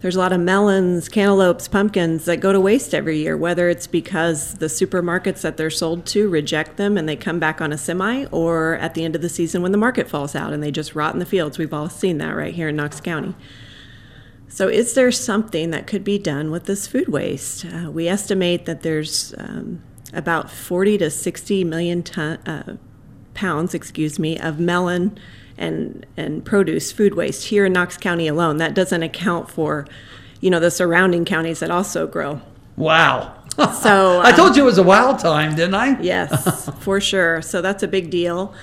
[0.03, 3.87] there's a lot of melons cantaloupes pumpkins that go to waste every year whether it's
[3.87, 7.79] because the supermarkets that they're sold to reject them and they come back on a
[7.79, 10.71] semi or at the end of the season when the market falls out and they
[10.71, 13.35] just rot in the fields we've all seen that right here in knox county
[14.53, 17.65] so, is there something that could be done with this food waste?
[17.65, 22.77] Uh, we estimate that there's um, about 40 to 60 million ton, uh,
[23.33, 25.19] pounds, excuse me, of melon
[25.59, 28.57] and and produce food waste here in Knox County alone.
[28.57, 29.87] That doesn't account for,
[30.41, 32.41] you know, the surrounding counties that also grow.
[32.77, 33.35] Wow.
[33.57, 36.01] So I um, told you it was a wild time, didn't I?
[36.03, 37.43] Yes, for sure.
[37.43, 38.55] So that's a big deal.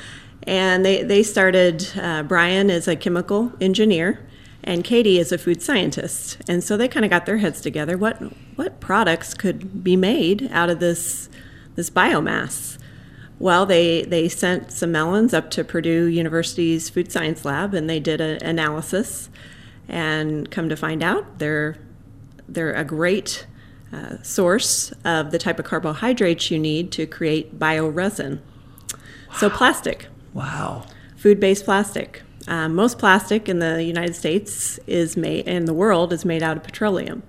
[0.44, 4.20] And they, they started, uh, Brian is a chemical engineer,
[4.64, 7.98] and Katie is a food scientist, and so they kind of got their heads together.
[7.98, 8.22] What
[8.56, 11.30] what products could be made out of this
[11.76, 12.78] this biomass?
[13.40, 18.00] Well, they they sent some melons up to Purdue University's food science lab, and they
[18.00, 19.30] did an analysis,
[19.88, 21.78] and come to find out they're
[22.48, 23.48] they're a great
[23.94, 28.40] uh, source of the type of carbohydrates you need to create bioresin.
[29.38, 30.86] So plastic, Wow.
[31.16, 32.24] food-based plastic.
[32.48, 36.58] Um, most plastic in the United States is made, in the world, is made out
[36.58, 37.22] of petroleum.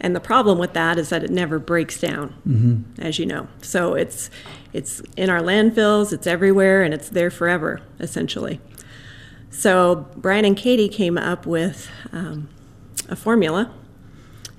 [0.00, 2.34] And the problem with that is that it never breaks down,
[2.98, 3.48] as you know.
[3.62, 4.30] So it's
[4.72, 8.60] it's in our landfills, it's everywhere, and it's there forever, essentially.
[9.50, 12.48] So Brian and Katie came up with um,
[13.08, 13.72] a formula,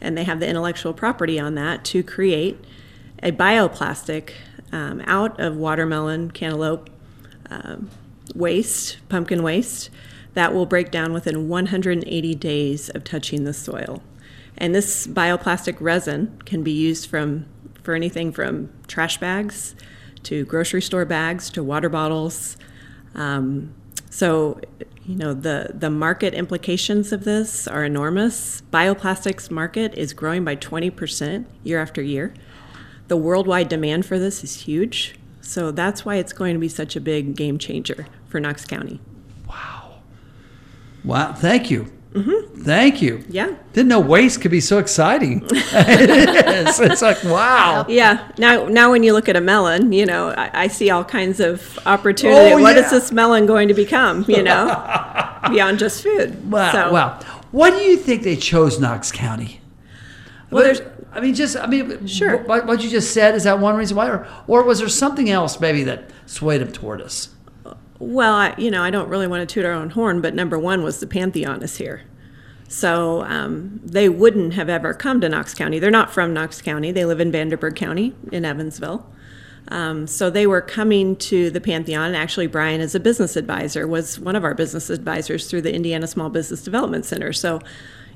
[0.02, 2.60] and they have the intellectual property on that to create
[3.24, 4.32] a bioplastic
[4.72, 6.90] um, out of watermelon, cantaloupe,
[7.50, 7.90] um,
[8.36, 9.90] waste, pumpkin waste,
[10.34, 14.02] that will break down within 180 days of touching the soil.
[14.60, 17.46] And this bioplastic resin can be used from
[17.82, 19.74] for anything from trash bags
[20.24, 22.58] to grocery store bags to water bottles.
[23.16, 23.74] Um,
[24.10, 24.60] so,
[25.06, 28.62] you know, the, the market implications of this are enormous.
[28.72, 32.34] Bioplastics market is growing by 20% year after year.
[33.08, 35.16] The worldwide demand for this is huge.
[35.42, 39.00] So that's why it's going to be such a big game changer for Knox County.
[39.48, 40.02] Wow.
[41.04, 41.34] Wow.
[41.34, 41.92] Thank you.
[42.14, 42.62] Mm-hmm.
[42.64, 43.24] Thank you.
[43.30, 43.56] Yeah.
[43.74, 45.44] Didn't know waste could be so exciting.
[45.52, 46.80] it is.
[46.80, 47.86] It's like, wow.
[47.88, 48.32] Yeah.
[48.40, 51.40] Now, now when you look at a melon, you know, I, I see all kinds
[51.40, 52.54] of opportunity.
[52.54, 52.90] Oh, What is yeah.
[52.90, 54.26] this melon going to become?
[54.28, 54.66] You know,
[55.50, 56.52] beyond just food.
[56.52, 56.72] Wow.
[56.72, 57.20] So, Wow.
[57.52, 59.62] Why do you think they chose Knox County?
[60.50, 62.38] Well, there's- I mean, just, I mean, Sure.
[62.38, 64.08] What, what you just said, is that one reason why?
[64.10, 67.30] Or, or was there something else maybe that swayed them toward us?
[68.00, 70.58] Well, I, you know, I don't really want to toot our own horn, but number
[70.58, 72.04] one was the Pantheon is here.
[72.70, 75.80] So um, they wouldn't have ever come to Knox County.
[75.80, 76.92] They're not from Knox County.
[76.92, 79.06] They live in Vanderburgh County in Evansville.
[79.68, 82.16] Um, so they were coming to the Pantheon.
[82.16, 86.08] Actually, Brian, as a business advisor, was one of our business advisors through the Indiana
[86.08, 87.34] Small Business Development Center.
[87.34, 87.60] So,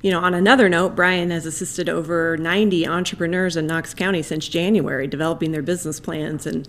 [0.02, 4.48] you know, on another note, Brian has assisted over 90 entrepreneurs in Knox County since
[4.48, 6.68] January, developing their business plans and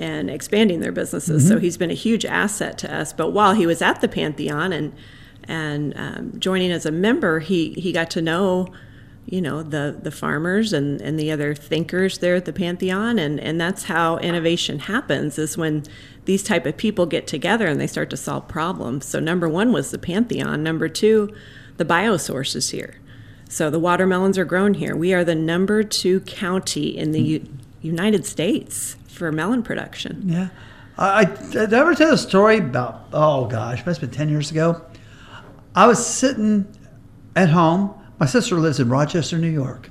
[0.00, 1.46] and expanding their businesses.
[1.46, 3.12] So he's been a huge asset to us.
[3.12, 4.94] But while he was at the Pantheon and
[5.44, 8.68] and um, joining as a member, he he got to know,
[9.26, 13.38] you know, the the farmers and and the other thinkers there at the Pantheon, and
[13.38, 15.82] and that's how innovation happens is when
[16.24, 19.04] these type of people get together and they start to solve problems.
[19.04, 20.62] So number one was the Pantheon.
[20.62, 21.34] Number two,
[21.76, 22.96] the biosources here.
[23.50, 24.96] So the watermelons are grown here.
[24.96, 27.48] We are the number two county in the U-
[27.82, 30.22] United States for melon production.
[30.24, 30.48] Yeah.
[30.96, 34.30] I, I did I ever tell a story about, oh gosh, must have been 10
[34.30, 34.82] years ago.
[35.74, 36.66] I was sitting
[37.36, 37.94] at home.
[38.18, 39.90] My sister lives in Rochester, New York.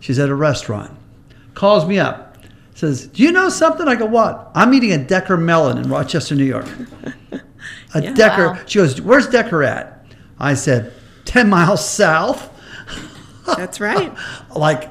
[0.00, 0.98] She's at a restaurant.
[1.52, 2.38] Calls me up.
[2.74, 3.86] Says, Do you know something?
[3.86, 4.50] I go, What?
[4.54, 6.66] I'm eating a Decker melon in Rochester, New York.
[7.94, 8.12] A Yeah.
[8.14, 8.46] Decker.
[8.52, 8.58] Wow.
[8.66, 10.06] She goes, Where's Decker at?
[10.38, 10.92] I said,
[11.26, 12.50] 10 miles south.
[13.44, 14.12] That's right.
[14.56, 14.90] like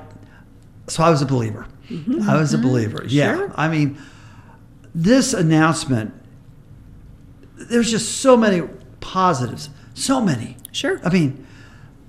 [0.89, 2.29] so i was a believer Mm-hmm.
[2.29, 3.03] i was a believer.
[3.07, 3.35] Yeah.
[3.35, 3.53] Sure.
[3.55, 3.97] i mean
[4.93, 6.13] this announcement
[7.57, 8.61] there's just so many
[8.99, 9.69] positives.
[9.93, 10.57] So many.
[10.71, 10.99] Sure.
[11.03, 11.45] i mean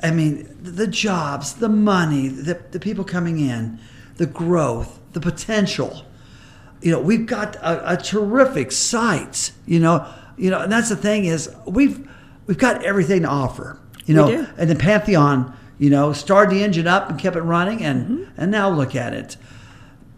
[0.03, 3.79] i mean the, jobs the money the, the people coming in
[4.17, 6.05] the growth the potential.
[6.83, 10.07] You know we've got a, a terrific site you know?
[10.37, 12.09] You know and that's the thing is we've
[12.47, 14.47] we've got everything to offer you know?
[14.57, 18.41] and the pantheon you know started the engine up and kept it running and mm-hmm.
[18.41, 19.37] and now look at it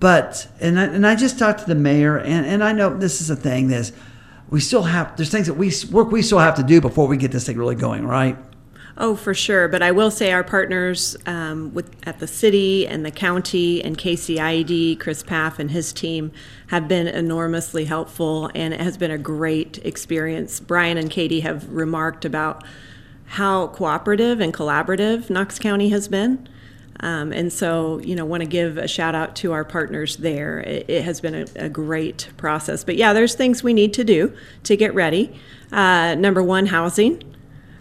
[0.01, 3.21] but and I, and I just talked to the mayor and, and I know this
[3.21, 3.93] is a thing that's
[4.49, 7.17] we still have there's things that we work we still have to do before we
[7.17, 8.37] get this thing really going right
[9.03, 9.67] Oh, for sure.
[9.67, 13.97] But I will say our partners um, with at the city and the county and
[13.97, 16.33] KCID, Chris Paff and his team
[16.67, 20.61] have been enormously helpful, and it has been a great experience.
[20.61, 22.63] Brian and Katie have remarked about
[23.25, 26.47] how cooperative and collaborative Knox County has been.
[26.99, 30.61] Um, and so, you know, want to give a shout out to our partners there.
[30.61, 32.85] It, it has been a, a great process.
[32.85, 35.35] But yeah, there's things we need to do to get ready.
[35.73, 37.23] Uh, number one, housing.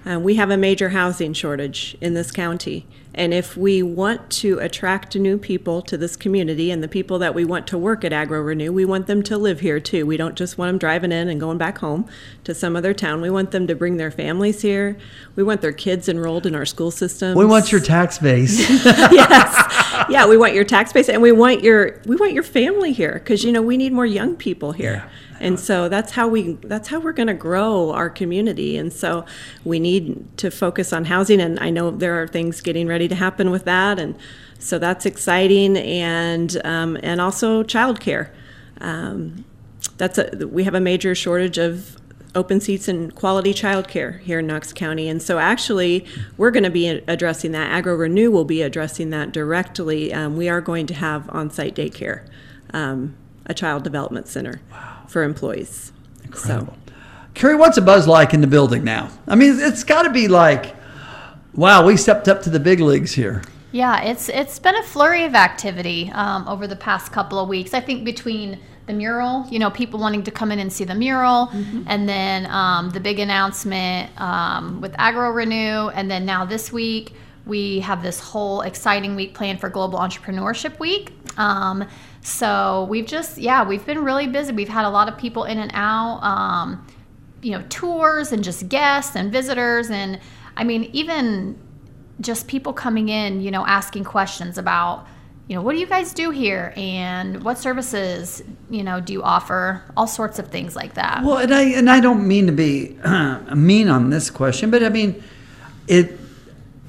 [0.05, 4.59] Uh, we have a major housing shortage in this county, And if we want to
[4.59, 8.13] attract new people to this community and the people that we want to work at
[8.13, 10.05] Agro Renew, we want them to live here too.
[10.05, 12.07] We don't just want them driving in and going back home
[12.43, 13.21] to some other town.
[13.21, 14.95] We want them to bring their families here.
[15.35, 17.35] We want their kids enrolled in our school system.
[17.35, 18.59] We want your tax base.
[18.85, 20.05] yes.
[20.09, 23.13] Yeah, we want your tax base and we want your we want your family here
[23.13, 25.03] because you know we need more young people here.
[25.05, 25.09] Yeah.
[25.39, 28.77] And so that's how we that's how we're going to grow our community.
[28.77, 29.25] And so
[29.63, 31.39] we need to focus on housing.
[31.39, 34.15] And I know there are things getting ready to happen with that, and
[34.59, 35.77] so that's exciting.
[35.77, 38.29] And um, and also childcare.
[38.81, 39.45] Um,
[39.97, 41.97] that's a we have a major shortage of
[42.35, 45.09] open seats and quality childcare here in Knox County.
[45.09, 46.05] And so actually,
[46.37, 47.71] we're going to be addressing that.
[47.71, 50.13] Agro Renew will be addressing that directly.
[50.13, 52.27] Um, we are going to have on-site daycare,
[52.71, 53.15] um,
[53.47, 54.61] a child development center
[55.09, 55.91] for employees.
[56.23, 56.77] Incredible.
[57.33, 59.09] Karie, what's a buzz like in the building now?
[59.27, 60.75] I mean, it's got to be like,
[61.53, 63.43] wow, we stepped up to the big leagues here.
[63.71, 67.73] Yeah, it's it's been a flurry of activity um, over the past couple of weeks.
[67.73, 70.95] I think between the mural, you know, people wanting to come in and see the
[70.95, 71.83] mural, mm-hmm.
[71.85, 77.13] and then um, the big announcement um, with AgriRenew, and then now this week
[77.45, 81.11] we have this whole exciting week planned for Global Entrepreneurship Week.
[81.37, 81.87] Um,
[82.21, 84.51] so we've just, yeah, we've been really busy.
[84.51, 86.85] We've had a lot of people in and out, um,
[87.41, 89.89] you know, tours and just guests and visitors.
[89.89, 90.19] And
[90.57, 91.57] I mean, even
[92.19, 95.07] just people coming in, you know, asking questions about,
[95.47, 99.23] you know, what do you guys do here and what services, you know, do you
[99.23, 99.81] offer?
[99.97, 101.23] All sorts of things like that.
[101.23, 102.97] Well, and I and I don't mean to be
[103.55, 105.23] mean on this question, but I mean,
[105.87, 106.19] it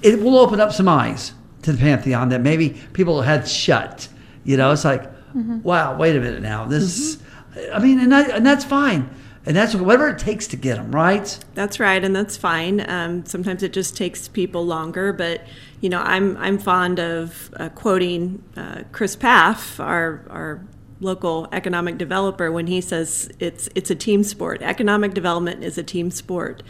[0.03, 4.09] it will open up some eyes to the pantheon that maybe people had shut.
[4.45, 5.62] You know, it's like, mm-hmm.
[5.62, 6.66] wow, wait a minute now.
[6.66, 7.75] This, mm-hmm.
[7.75, 9.11] I mean, and, I, and that's fine.
[9.47, 11.38] And that's whatever it takes to get them, right?
[11.55, 12.88] That's right, and that's fine.
[12.88, 15.43] Um, sometimes it just takes people longer, but
[15.81, 20.62] you know, I'm I'm fond of uh, quoting uh, Chris Pfaff, our our
[21.01, 24.61] local economic developer, when he says it's it's a team sport.
[24.61, 26.62] Economic development is a team sport,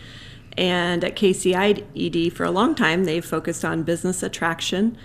[0.56, 4.96] and at KCIED for a long time, they've focused on business attraction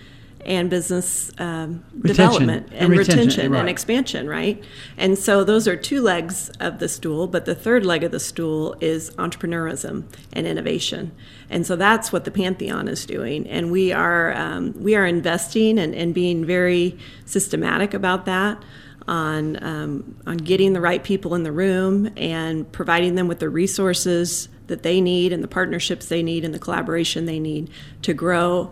[0.45, 3.59] and business um, development and, and retention, retention right.
[3.59, 4.63] and expansion, right?
[4.97, 8.19] And so those are two legs of the stool, but the third leg of the
[8.19, 11.11] stool is entrepreneurism and innovation.
[11.49, 15.77] And so that's what the Pantheon is doing, and we are um, we are investing
[15.79, 18.63] and, and being very systematic about that
[19.07, 23.49] on um, on getting the right people in the room and providing them with the
[23.49, 27.69] resources that they need and the partnerships they need and the collaboration they need
[28.01, 28.71] to grow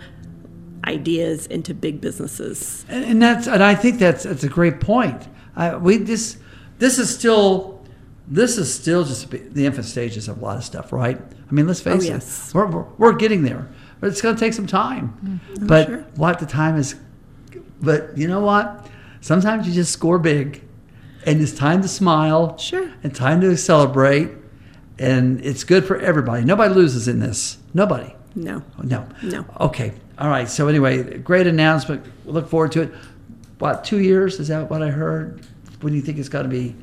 [0.85, 2.85] ideas into big businesses.
[2.89, 5.27] And, and that's and I think that's that's a great point.
[5.55, 6.37] Uh, we this
[6.79, 7.83] this is still
[8.27, 11.19] this is still just the infant stages of a lot of stuff, right?
[11.19, 12.49] I mean, let's face oh, yes.
[12.49, 13.69] it, we're, we're, we're, getting there,
[13.99, 15.41] but it's going to take some time.
[15.53, 15.67] Mm-hmm.
[15.67, 16.05] But sure.
[16.15, 16.95] what the time is,
[17.81, 18.89] but you know what?
[19.21, 20.63] Sometimes you just score big,
[21.25, 22.57] and it's time to smile.
[22.57, 22.91] Sure.
[23.03, 24.31] And time to celebrate,
[24.97, 26.43] and it's good for everybody.
[26.43, 27.57] Nobody loses in this.
[27.73, 28.15] Nobody.
[28.35, 28.63] No.
[28.81, 29.07] No.
[29.21, 29.45] No.
[29.59, 29.93] Okay.
[30.19, 30.47] All right.
[30.49, 32.05] So anyway, great announcement.
[32.25, 32.93] look forward to it.
[33.59, 34.69] What two years is that?
[34.69, 35.45] What I heard.
[35.81, 36.75] When do you think it's got to be?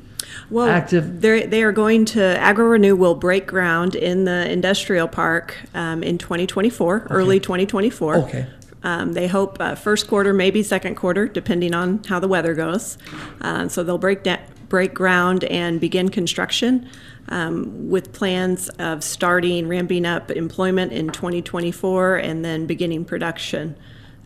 [0.49, 1.21] Well, active.
[1.21, 6.95] They are going to AgriRenew will break ground in the industrial park um, in 2024,
[6.95, 7.13] okay.
[7.13, 8.15] early 2024.
[8.17, 8.47] Okay.
[8.83, 12.97] Um, they hope uh, first quarter, maybe second quarter, depending on how the weather goes.
[13.39, 16.89] Uh, so they'll break da- break ground and begin construction
[17.29, 23.75] um, with plans of starting ramping up employment in 2024 and then beginning production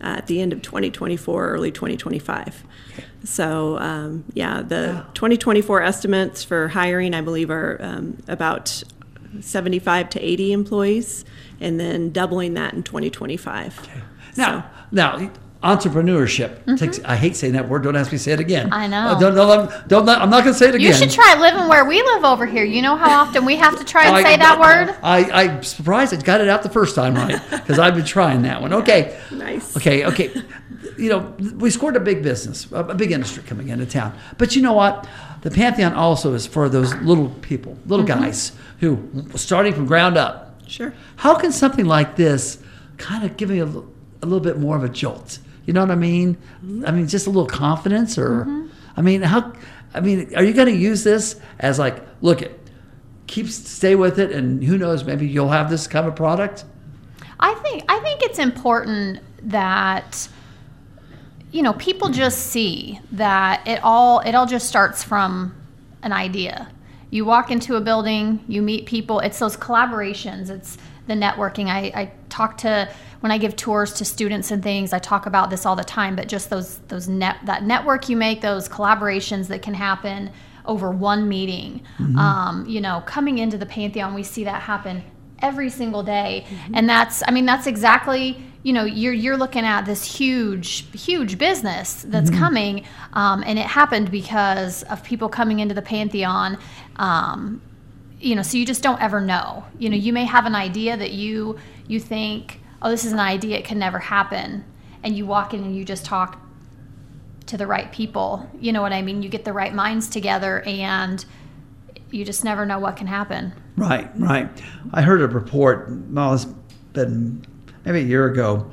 [0.02, 2.64] uh, at the end of 2024, early 2025.
[3.24, 8.84] So, um, yeah, the 2024 estimates for hiring, I believe, are um, about
[9.40, 11.26] 75 to 80 employees,
[11.60, 13.80] and then doubling that in 2025.
[13.80, 14.02] Okay.
[14.38, 14.86] Now, so.
[14.92, 15.32] now
[15.66, 16.60] entrepreneurship.
[16.60, 16.76] Mm-hmm.
[16.76, 17.84] takes i hate saying that word.
[17.84, 18.72] Don't ask me to say it again.
[18.72, 19.10] I know.
[19.10, 20.88] Uh, don't, don't, don't, i'm not going to say it again.
[20.88, 22.64] you should try living where we live over here.
[22.64, 24.96] You know how often we have to try and I, say that I, word?
[25.02, 27.42] I, i'm surprised i got it out the first time right?
[27.50, 28.74] Because i've been trying that one.
[28.74, 29.20] Okay.
[29.32, 29.76] Nice.
[29.76, 30.32] Okay okay.
[30.98, 34.16] You know we scored a big business a big industry coming into town.
[34.38, 35.08] But you know what?
[35.42, 38.22] The pantheon also is for those little people little mm-hmm.
[38.22, 38.52] guys
[38.82, 40.62] who starting from ground up.
[40.68, 40.94] Sure.
[41.18, 42.60] How can something like this
[42.98, 45.92] kind of give me a, a little bit more of a jolt you know what
[45.92, 46.38] I mean?
[46.86, 48.68] I mean, just a little confidence, or mm-hmm.
[48.96, 49.54] I mean, how?
[49.94, 52.60] I mean, are you going to use this as like, look it,
[53.28, 56.66] keep stay with it, and who knows, maybe you'll have this kind of product.
[57.40, 60.28] I think I think it's important that
[61.52, 65.56] you know people just see that it all it all just starts from
[66.04, 66.70] an idea.
[67.10, 69.20] You walk into a building, you meet people.
[69.20, 70.50] It's those collaborations.
[70.50, 70.78] It's
[71.08, 71.68] the networking.
[71.68, 72.90] I, I talk to
[73.26, 76.16] when I give tours to students and things, I talk about this all the time.
[76.16, 80.30] But just those those net that network you make, those collaborations that can happen
[80.64, 81.82] over one meeting.
[82.20, 85.04] Um, you know, coming into the Pantheon, we see that happen
[85.40, 86.46] every single day,
[86.76, 91.40] and that's I mean that's exactly you know you're you're looking at this huge huge
[91.40, 96.60] business that's coming, um, and it happened because of people coming into the Pantheon.
[96.98, 97.60] Um,
[98.20, 100.96] you know so you just don't ever know you know you may have an idea
[100.96, 104.64] that you you think oh this is an idea it can never happen
[105.04, 106.40] and you walk in and you just talk
[107.46, 110.62] to the right people you know what i mean you get the right minds together
[110.62, 111.26] and
[112.12, 114.50] you just never know what can happen Right, right.
[114.94, 116.46] I heard a report, well, it's
[116.94, 117.46] been
[117.84, 118.72] maybe a year ago,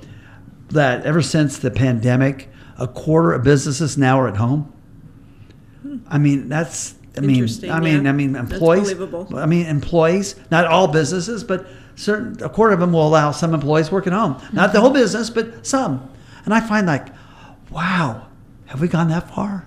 [0.71, 2.49] that ever since the pandemic,
[2.79, 4.73] a quarter of businesses now are at home.
[6.07, 6.95] I mean, that's.
[7.17, 8.09] I mean, I mean, yeah.
[8.09, 8.95] I mean, employees.
[9.35, 10.37] I mean, employees.
[10.51, 11.67] Not all businesses, but
[11.97, 12.43] certain.
[12.43, 14.41] A quarter of them will allow some employees work at home.
[14.53, 16.09] Not the whole business, but some.
[16.45, 17.09] And I find like,
[17.71, 18.27] wow,
[18.67, 19.67] have we gone that far?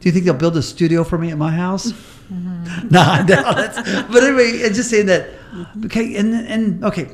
[0.00, 1.92] Do you think they'll build a studio for me at my house?
[2.32, 4.10] I doubt it.
[4.10, 5.30] But anyway, it's just saying that.
[5.52, 5.86] Mm-hmm.
[5.86, 7.10] Okay, and and okay,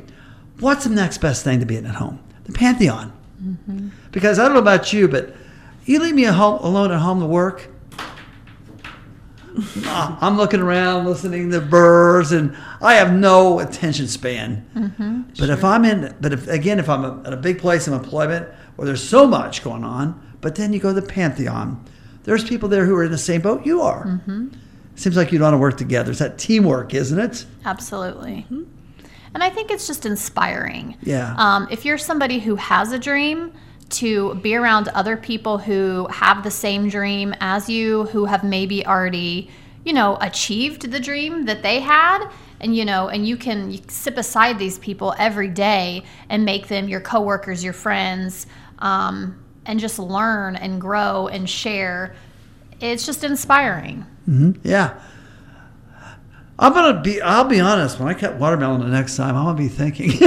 [0.61, 2.21] what's the next best thing to being at home?
[2.45, 3.13] The Pantheon.
[3.43, 3.89] Mm-hmm.
[4.13, 5.35] Because I don't know about you, but
[5.85, 7.69] you leave me home, alone at home to work.
[9.87, 15.27] I'm looking around, listening to birds, and I have no attention span.
[15.39, 17.93] But if I'm in, but if again, if I'm a, at a big place of
[17.95, 21.85] employment where there's so much going on, but then you go to the Pantheon,
[22.25, 24.05] there's people there who are in the same boat you are.
[24.07, 24.49] Mm-hmm.
[24.95, 26.11] Seems like you want to work together.
[26.11, 27.45] It's that teamwork, isn't it?
[27.65, 28.47] absolutely
[29.35, 31.35] and i think it's just inspiring Yeah.
[31.37, 33.53] um, if you're somebody who has a dream
[33.89, 38.85] to be around other people who have the same dream as you who have maybe
[38.87, 39.49] already
[39.85, 42.29] you know achieved the dream that they had
[42.61, 46.89] and you know and you can sit beside these people every day and make them
[46.89, 48.47] your coworkers your friends
[48.81, 52.15] um, and just learn and grow and share
[52.81, 54.05] it's just inspiring
[54.63, 55.01] Yeah.
[56.59, 57.21] I'm gonna be.
[57.21, 57.99] I'll be honest.
[58.01, 60.11] When I cut watermelon the next time, I'm gonna be thinking.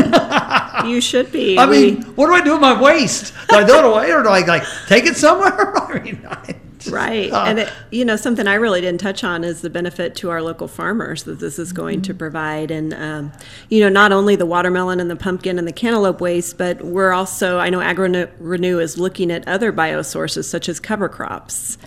[0.85, 1.57] You should be.
[1.57, 3.33] I We- mean, what do I do with my waste?
[3.49, 5.77] Do I throw it away, or do I like take it somewhere?
[5.91, 7.29] I mean, I just- Right.
[7.31, 10.29] uh, and, it, you know, something I really didn't touch on is the benefit to
[10.29, 12.71] our local farmers that this is going to provide.
[12.71, 13.31] And, um,
[13.69, 17.11] you know, not only the watermelon and the pumpkin and the cantaloupe waste, but we're
[17.11, 21.77] also, I know Agro Renew is looking at other biosources such as cover crops.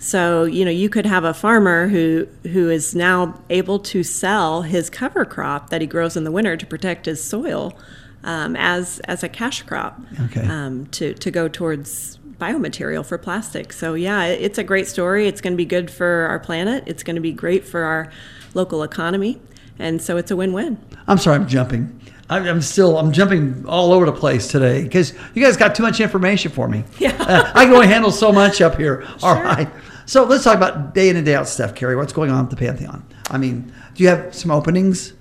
[0.00, 4.62] So, you know, you could have a farmer who, who is now able to sell
[4.62, 7.76] his cover crop that he grows in the winter to protect his soil
[8.24, 10.46] um, as, as a cash crop Okay.
[10.46, 13.72] um, to, to go towards biomaterial for plastic.
[13.72, 15.26] So yeah, it- it's a great story.
[15.26, 16.84] It's going to be good for our planet.
[16.86, 18.12] It's going to be great for our
[18.54, 19.40] local economy,
[19.78, 20.78] and so it's a win-win.
[21.06, 22.00] I'm sorry, I'm jumping.
[22.30, 22.98] I'm, I'm still.
[22.98, 26.68] I'm jumping all over the place today because you guys got too much information for
[26.68, 26.84] me.
[26.98, 27.16] Yeah.
[27.54, 29.06] I can only handle so much up here.
[29.22, 29.68] All right.
[30.06, 31.96] So let's talk about day in and day out stuff, Karie.
[31.96, 33.02] What's going on at the Pantheon?
[33.30, 35.12] I mean, do you have some openings?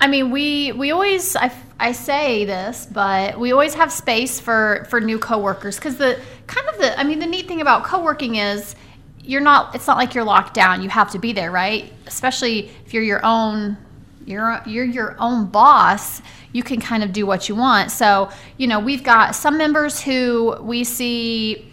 [0.00, 4.86] I mean, we we always I, I say this, but we always have space for
[4.88, 8.36] for new coworkers because the kind of the I mean the neat thing about co-working
[8.36, 8.74] is
[9.22, 10.82] you're not it's not like you're locked down.
[10.82, 11.92] You have to be there, right?
[12.06, 13.76] Especially if you're your own
[14.24, 16.22] you're you're your own boss.
[16.52, 17.90] You can kind of do what you want.
[17.90, 21.70] So you know we've got some members who we see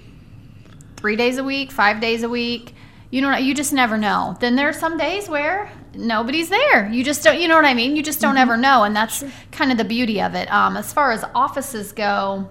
[0.97, 2.75] three days a week, five days a week.
[3.09, 4.35] You know, you just never know.
[4.39, 6.89] Then there are some days where nobody's there.
[6.89, 7.95] You just don't, you know what I mean?
[7.95, 8.83] You just don't ever know.
[8.83, 10.51] And that's kind of the beauty of it.
[10.51, 12.49] Um, as far as offices go,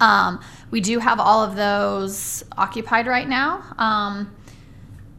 [0.00, 4.34] um, we do have all of those occupied right now, um,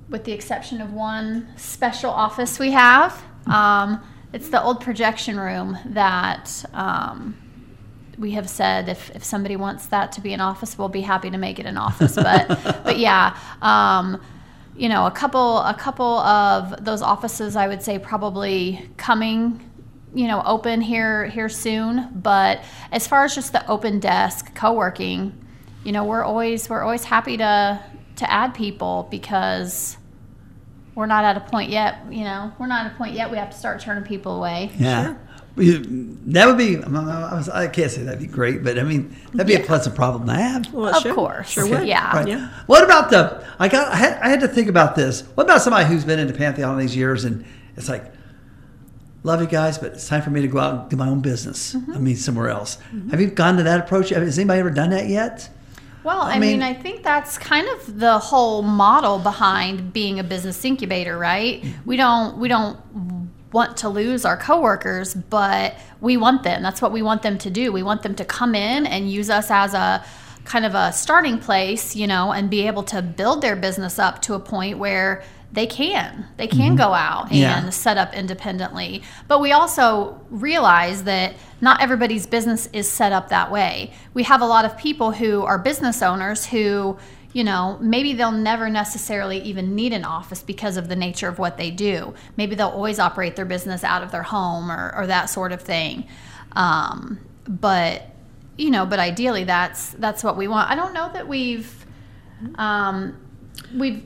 [0.09, 3.21] with the exception of one special office we have.
[3.47, 4.01] Um,
[4.33, 7.35] it's the old projection room that um,
[8.17, 11.29] we have said if, if somebody wants that to be an office, we'll be happy
[11.29, 12.15] to make it an office.
[12.15, 12.47] But
[12.83, 14.21] but yeah, um,
[14.77, 19.67] you know, a couple a couple of those offices, I would say probably coming,
[20.13, 22.09] you know, open here here soon.
[22.13, 22.61] But
[22.91, 25.33] as far as just the open desk co-working,
[25.83, 27.81] you know, we're always we're always happy to
[28.17, 29.97] to add people because
[30.95, 31.99] we're not at a point yet.
[32.11, 33.31] You know, we're not at a point yet.
[33.31, 34.71] We have to start turning people away.
[34.77, 35.09] Yeah.
[35.09, 35.17] You-
[35.57, 36.77] That would be.
[36.77, 39.95] I, was, I can't say that'd be great, but I mean that'd be a pleasant
[39.95, 40.71] problem to have.
[40.73, 41.49] Well, Of sure, course.
[41.49, 41.87] sure would.
[41.87, 42.15] Yeah.
[42.15, 42.27] Right.
[42.27, 42.49] Yeah.
[42.67, 43.43] What about the?
[43.59, 43.91] I got.
[43.91, 45.21] I had, I had to think about this.
[45.35, 47.43] What about somebody who's been into Pantheon all these years and
[47.75, 48.05] it's like,
[49.23, 51.21] love you guys, but it's time for me to go out and do my own
[51.21, 51.73] business.
[51.73, 51.93] Mm-hmm.
[51.93, 52.77] I mean, somewhere else.
[53.11, 54.09] Have you gone to that approach?
[54.09, 55.49] Has anybody ever done that yet?
[56.03, 60.23] Well, I, mean- mean, I think that's kind of the whole model behind being a
[60.23, 61.65] business incubator, right?
[61.85, 62.79] We don't we don't
[63.51, 66.61] want to lose our coworkers, but we want them.
[66.61, 67.71] That's what we want them to do.
[67.71, 70.03] We want them to come in and use us as a
[70.43, 74.21] kind of a starting place, you know, and be able to build their business up
[74.23, 76.75] to a point where they can they can mm-hmm.
[76.75, 77.69] go out and Yeah.
[77.69, 83.49] set up independently but we also realize that not everybody's business is set up that
[83.51, 86.97] way we have a lot of people who are business owners who
[87.37, 91.37] you know maybe they'll never necessarily even need an office because of the nature of
[91.37, 95.05] what they do maybe they'll always operate their business out of their home or, or
[95.05, 96.03] that sort of thing
[96.53, 98.01] um, but
[98.57, 101.85] you know but ideally that's that's what we want i don't know that we've
[102.55, 103.15] um,
[103.75, 104.03] we've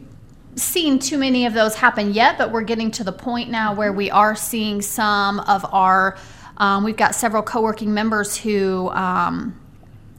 [0.55, 3.91] seen too many of those happen yet, but we're getting to the point now where
[3.91, 6.17] we are seeing some of our.
[6.57, 9.59] Um, we've got several co-working members who um,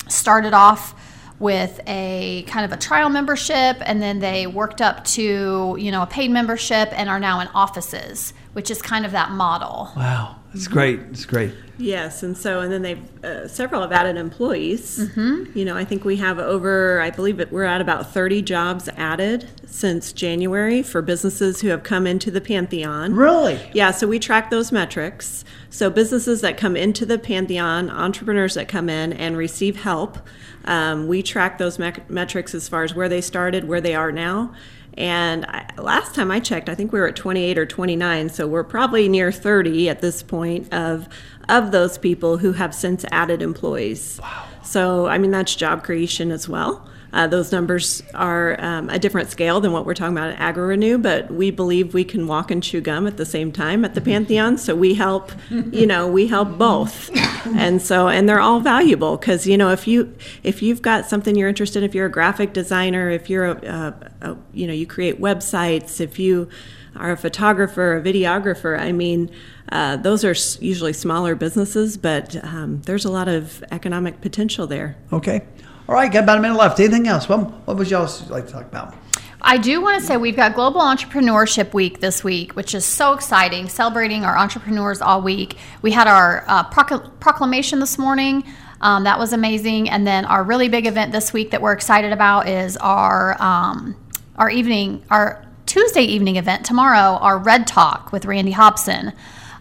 [0.09, 0.95] started off
[1.43, 6.03] with a kind of a trial membership, and then they worked up to you know
[6.03, 9.91] a paid membership, and are now in offices, which is kind of that model.
[9.97, 11.01] Wow, it's great.
[11.11, 11.53] It's great.
[11.79, 14.99] Yes, and so and then they've uh, several have added employees.
[14.99, 15.59] Mm-hmm.
[15.59, 18.89] You know, I think we have over, I believe it, we're at about thirty jobs
[18.97, 23.15] added since January for businesses who have come into the Pantheon.
[23.15, 23.59] Really?
[23.73, 25.45] Yeah, so we track those metrics.
[25.71, 30.19] So businesses that come into the Pantheon, entrepreneurs that come in and receive help,
[30.67, 34.13] um, we track those mec- metrics as far as where they started, where they are
[34.13, 34.53] now.
[34.95, 38.47] And I, last time I checked, I think we were at 28 or 29, so
[38.47, 41.09] we're probably near 30 at this point of
[41.49, 44.21] of those people who have since added employees.
[44.23, 44.45] Wow.
[44.63, 46.87] So I mean that's job creation as well.
[47.13, 51.01] Uh, those numbers are um, a different scale than what we're talking about at AgriRenew,
[51.01, 54.01] but we believe we can walk and chew gum at the same time at the
[54.01, 54.57] Pantheon.
[54.57, 57.11] So we help, you know, we help both,
[57.47, 61.37] and so and they're all valuable because you know if you if you've got something
[61.37, 63.67] you're interested, in, if you're a graphic designer, if you're a,
[64.23, 66.49] a, a you know you create websites, if you
[66.97, 69.31] are a photographer, a videographer, I mean.
[69.71, 74.99] Uh, those are usually smaller businesses, but um, there's a lot of economic potential there.
[75.11, 75.41] Okay.
[75.89, 76.79] All right, got about a minute left.
[76.79, 77.29] Anything else?
[77.29, 78.95] What, what would y'all like to talk about?
[79.41, 83.13] I do want to say we've got Global Entrepreneurship Week this week, which is so
[83.13, 85.57] exciting, celebrating our entrepreneurs all week.
[85.83, 88.45] We had our uh, proclamation this morning.
[88.81, 89.91] Um, that was amazing.
[89.91, 93.97] And then our really big event this week that we're excited about is our um,
[94.37, 99.13] our evening, our Tuesday evening event tomorrow, our Red Talk with Randy Hobson.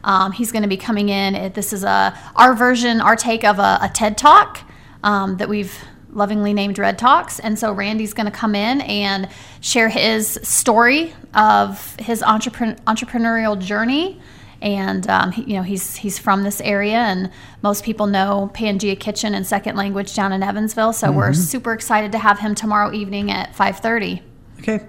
[0.03, 1.51] Um, he's going to be coming in.
[1.53, 4.59] This is a our version, our take of a, a TED Talk
[5.03, 5.75] um, that we've
[6.11, 7.39] lovingly named Red Talks.
[7.39, 9.29] And so Randy's going to come in and
[9.61, 14.21] share his story of his entrepren- entrepreneurial journey.
[14.61, 17.31] And um, he, you know he's he's from this area, and
[17.63, 20.93] most people know Pangea Kitchen and Second Language down in Evansville.
[20.93, 24.21] So we're super excited to have him tomorrow evening at five thirty.
[24.59, 24.85] Okay.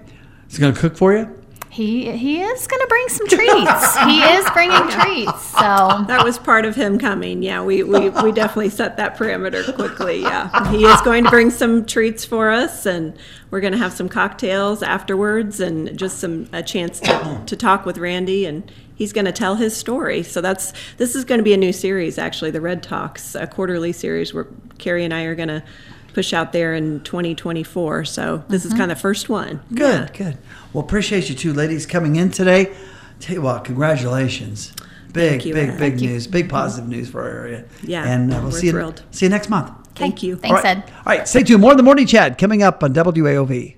[0.47, 1.42] Is he going to cook for you?
[1.73, 3.97] He he is going to bring some treats.
[4.03, 5.41] he is bringing treats.
[5.47, 7.41] So That was part of him coming.
[7.41, 10.21] Yeah, we, we, we definitely set that parameter quickly.
[10.21, 10.69] Yeah.
[10.71, 13.17] He is going to bring some treats for us, and
[13.49, 17.87] we're going to have some cocktails afterwards and just some a chance to, to talk
[17.87, 18.45] with Randy.
[18.45, 20.21] And he's going to tell his story.
[20.21, 23.47] So that's this is going to be a new series, actually, the Red Talks, a
[23.47, 24.45] quarterly series where
[24.77, 25.63] Karie and I are going to
[26.13, 28.05] push out there in 2024.
[28.05, 29.61] So this is kind of the first one.
[29.73, 30.17] Good, Yeah.
[30.17, 30.37] good.
[30.71, 32.71] Well, appreciate you two ladies coming in today.
[33.19, 34.73] Tell you what, congratulations.
[35.13, 35.71] Big, you, big, Ed.
[35.77, 36.09] big Thank you.
[36.09, 36.27] news.
[36.27, 37.65] Big positive news for our area.
[37.83, 39.03] Yeah, And uh, we'll we're see you, thrilled.
[39.11, 39.71] see you next month.
[39.95, 40.35] Thank you.
[40.37, 40.77] Thanks, All right.
[40.77, 40.83] Ed.
[41.05, 41.61] All right, stay tuned.
[41.61, 43.75] More in the morning chat coming up on WAOV.